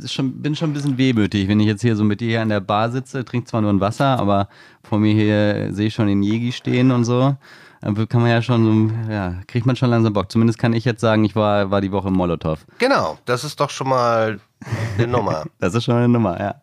schon, 0.06 0.40
bin 0.40 0.56
schon 0.56 0.70
ein 0.70 0.72
bisschen 0.72 0.96
wehmütig, 0.96 1.46
wenn 1.46 1.60
ich 1.60 1.66
jetzt 1.66 1.82
hier 1.82 1.94
so 1.94 2.04
mit 2.04 2.22
dir 2.22 2.28
hier 2.28 2.40
an 2.40 2.48
der 2.48 2.60
Bar 2.60 2.90
sitze, 2.90 3.22
trinke 3.22 3.46
zwar 3.46 3.60
nur 3.60 3.70
ein 3.70 3.80
Wasser, 3.80 4.18
aber 4.18 4.48
vor 4.82 4.98
mir 4.98 5.12
hier 5.12 5.74
sehe 5.74 5.88
ich 5.88 5.94
schon 5.94 6.06
den 6.06 6.22
Jegi 6.22 6.52
stehen 6.52 6.90
und 6.90 7.04
so. 7.04 7.36
Dann 7.82 8.08
kann 8.08 8.22
man 8.22 8.30
ja 8.30 8.40
schon 8.40 9.10
ja, 9.10 9.34
kriegt 9.48 9.66
man 9.66 9.76
schon 9.76 9.90
langsam 9.90 10.12
Bock. 10.12 10.30
Zumindest 10.30 10.58
kann 10.58 10.72
ich 10.72 10.84
jetzt 10.84 11.00
sagen, 11.00 11.24
ich 11.24 11.34
war, 11.34 11.70
war 11.70 11.80
die 11.80 11.92
Woche 11.92 12.08
im 12.08 12.14
Molotow. 12.14 12.64
Genau, 12.78 13.18
das 13.24 13.44
ist 13.44 13.60
doch 13.60 13.70
schon 13.70 13.88
mal 13.88 14.40
eine 14.96 15.06
Nummer. 15.06 15.44
das 15.58 15.74
ist 15.74 15.84
schon 15.84 15.96
eine 15.96 16.08
Nummer, 16.08 16.40
ja. 16.40 16.54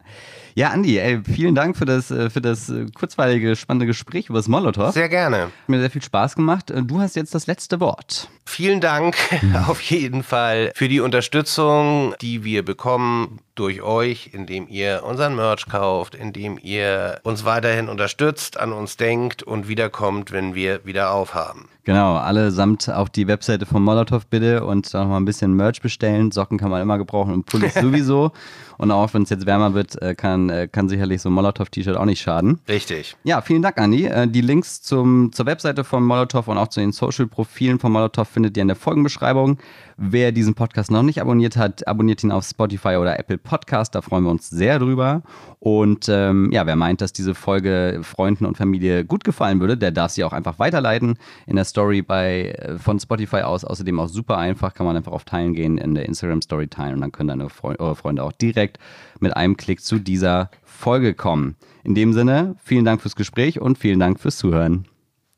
Ja, 0.55 0.69
Andi, 0.69 0.97
ey, 0.97 1.21
vielen 1.23 1.55
Dank 1.55 1.77
für 1.77 1.85
das, 1.85 2.11
äh, 2.11 2.29
für 2.29 2.41
das 2.41 2.69
äh, 2.69 2.87
kurzweilige, 2.93 3.55
spannende 3.55 3.85
Gespräch 3.85 4.29
über 4.29 4.39
das 4.39 4.47
Molotow. 4.47 4.93
Sehr 4.93 5.09
gerne. 5.09 5.43
Hat 5.43 5.51
mir 5.69 5.79
sehr 5.79 5.89
viel 5.89 6.01
Spaß 6.01 6.35
gemacht. 6.35 6.71
Äh, 6.71 6.83
du 6.83 6.99
hast 6.99 7.15
jetzt 7.15 7.33
das 7.35 7.47
letzte 7.47 7.79
Wort. 7.79 8.29
Vielen 8.45 8.81
Dank 8.81 9.15
auf 9.67 9.81
jeden 9.81 10.23
Fall 10.23 10.71
für 10.75 10.87
die 10.87 10.99
Unterstützung, 10.99 12.15
die 12.21 12.43
wir 12.43 12.63
bekommen 12.63 13.39
durch 13.59 13.81
euch, 13.81 14.29
indem 14.33 14.67
ihr 14.69 15.03
unseren 15.05 15.35
Merch 15.35 15.65
kauft, 15.67 16.15
indem 16.15 16.57
ihr 16.61 17.19
uns 17.23 17.43
weiterhin 17.43 17.89
unterstützt, 17.89 18.59
an 18.59 18.71
uns 18.71 18.95
denkt 18.95 19.43
und 19.43 19.67
wiederkommt, 19.67 20.31
wenn 20.31 20.55
wir 20.55 20.85
wieder 20.85 21.11
aufhaben. 21.11 21.67
Genau, 21.89 22.17
allesamt 22.17 22.87
auf 22.87 23.09
die 23.09 23.27
Webseite 23.27 23.65
von 23.65 23.81
Molotow 23.81 24.23
bitte 24.27 24.63
und 24.63 24.93
noch 24.93 25.07
mal 25.07 25.17
ein 25.17 25.25
bisschen 25.25 25.55
Merch 25.55 25.81
bestellen. 25.81 26.29
Socken 26.31 26.59
kann 26.59 26.69
man 26.69 26.81
immer 26.81 26.99
gebrauchen 26.99 27.33
und 27.33 27.47
Pullis 27.47 27.73
sowieso. 27.81 28.31
Und 28.77 28.91
auch 28.91 29.13
wenn 29.13 29.23
es 29.23 29.29
jetzt 29.29 29.45
wärmer 29.45 29.73
wird, 29.73 30.01
äh, 30.01 30.13
kann, 30.13 30.49
äh, 30.49 30.67
kann 30.71 30.87
sicherlich 30.87 31.21
so 31.21 31.29
ein 31.29 31.33
Molotow-T-Shirt 31.33 31.97
auch 31.97 32.05
nicht 32.05 32.21
schaden. 32.21 32.59
Richtig. 32.67 33.17
Ja, 33.23 33.41
vielen 33.41 33.61
Dank, 33.61 33.77
Andi. 33.77 34.05
Äh, 34.05 34.27
die 34.27 34.41
Links 34.41 34.81
zum, 34.83 35.31
zur 35.33 35.47
Webseite 35.47 35.83
von 35.83 36.03
Molotow 36.03 36.47
und 36.47 36.57
auch 36.57 36.67
zu 36.67 36.79
den 36.79 36.91
Social-Profilen 36.91 37.79
von 37.79 37.91
Molotow 37.91 38.27
findet 38.27 38.55
ihr 38.55 38.61
in 38.61 38.67
der 38.67 38.77
Folgenbeschreibung. 38.77 39.57
Wer 39.97 40.31
diesen 40.31 40.53
Podcast 40.53 40.91
noch 40.91 41.03
nicht 41.03 41.19
abonniert 41.19 41.57
hat, 41.57 41.87
abonniert 41.87 42.23
ihn 42.23 42.31
auf 42.31 42.45
Spotify 42.45 42.95
oder 42.97 43.19
Apple 43.19 43.37
Podcast. 43.49 43.95
Da 43.95 44.01
freuen 44.01 44.23
wir 44.23 44.29
uns 44.29 44.47
sehr 44.47 44.77
drüber. 44.77 45.23
Und 45.59 46.07
ähm, 46.07 46.51
ja, 46.51 46.67
wer 46.67 46.75
meint, 46.75 47.01
dass 47.01 47.11
diese 47.11 47.33
Folge 47.33 48.01
Freunden 48.03 48.45
und 48.45 48.57
Familie 48.57 49.03
gut 49.03 49.23
gefallen 49.23 49.59
würde, 49.59 49.75
der 49.75 49.91
darf 49.91 50.11
sie 50.11 50.23
auch 50.23 50.33
einfach 50.33 50.59
weiterleiten 50.59 51.17
in 51.47 51.55
der 51.55 51.65
Story 51.65 52.03
bei, 52.03 52.77
von 52.81 52.99
Spotify 52.99 53.41
aus. 53.41 53.65
Außerdem 53.65 53.99
auch 53.99 54.07
super 54.07 54.37
einfach, 54.37 54.75
kann 54.75 54.85
man 54.85 54.95
einfach 54.95 55.11
auf 55.11 55.25
Teilen 55.25 55.55
gehen, 55.55 55.79
in 55.79 55.95
der 55.95 56.05
Instagram 56.05 56.43
Story 56.43 56.67
teilen 56.67 56.95
und 56.95 57.01
dann 57.01 57.11
können 57.11 57.29
deine 57.29 57.49
Fre 57.49 57.79
eure 57.79 57.95
Freunde 57.95 58.23
auch 58.23 58.31
direkt 58.31 58.77
mit 59.19 59.35
einem 59.35 59.57
Klick 59.57 59.81
zu 59.81 59.97
dieser 59.97 60.51
Folge 60.63 61.15
kommen. 61.15 61.55
In 61.83 61.95
dem 61.95 62.13
Sinne, 62.13 62.55
vielen 62.63 62.85
Dank 62.85 63.01
fürs 63.01 63.15
Gespräch 63.15 63.59
und 63.59 63.79
vielen 63.79 63.99
Dank 63.99 64.19
fürs 64.19 64.37
Zuhören. 64.37 64.85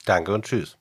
Danke 0.05 0.33
und 0.33 0.43
tschüss. 0.45 0.80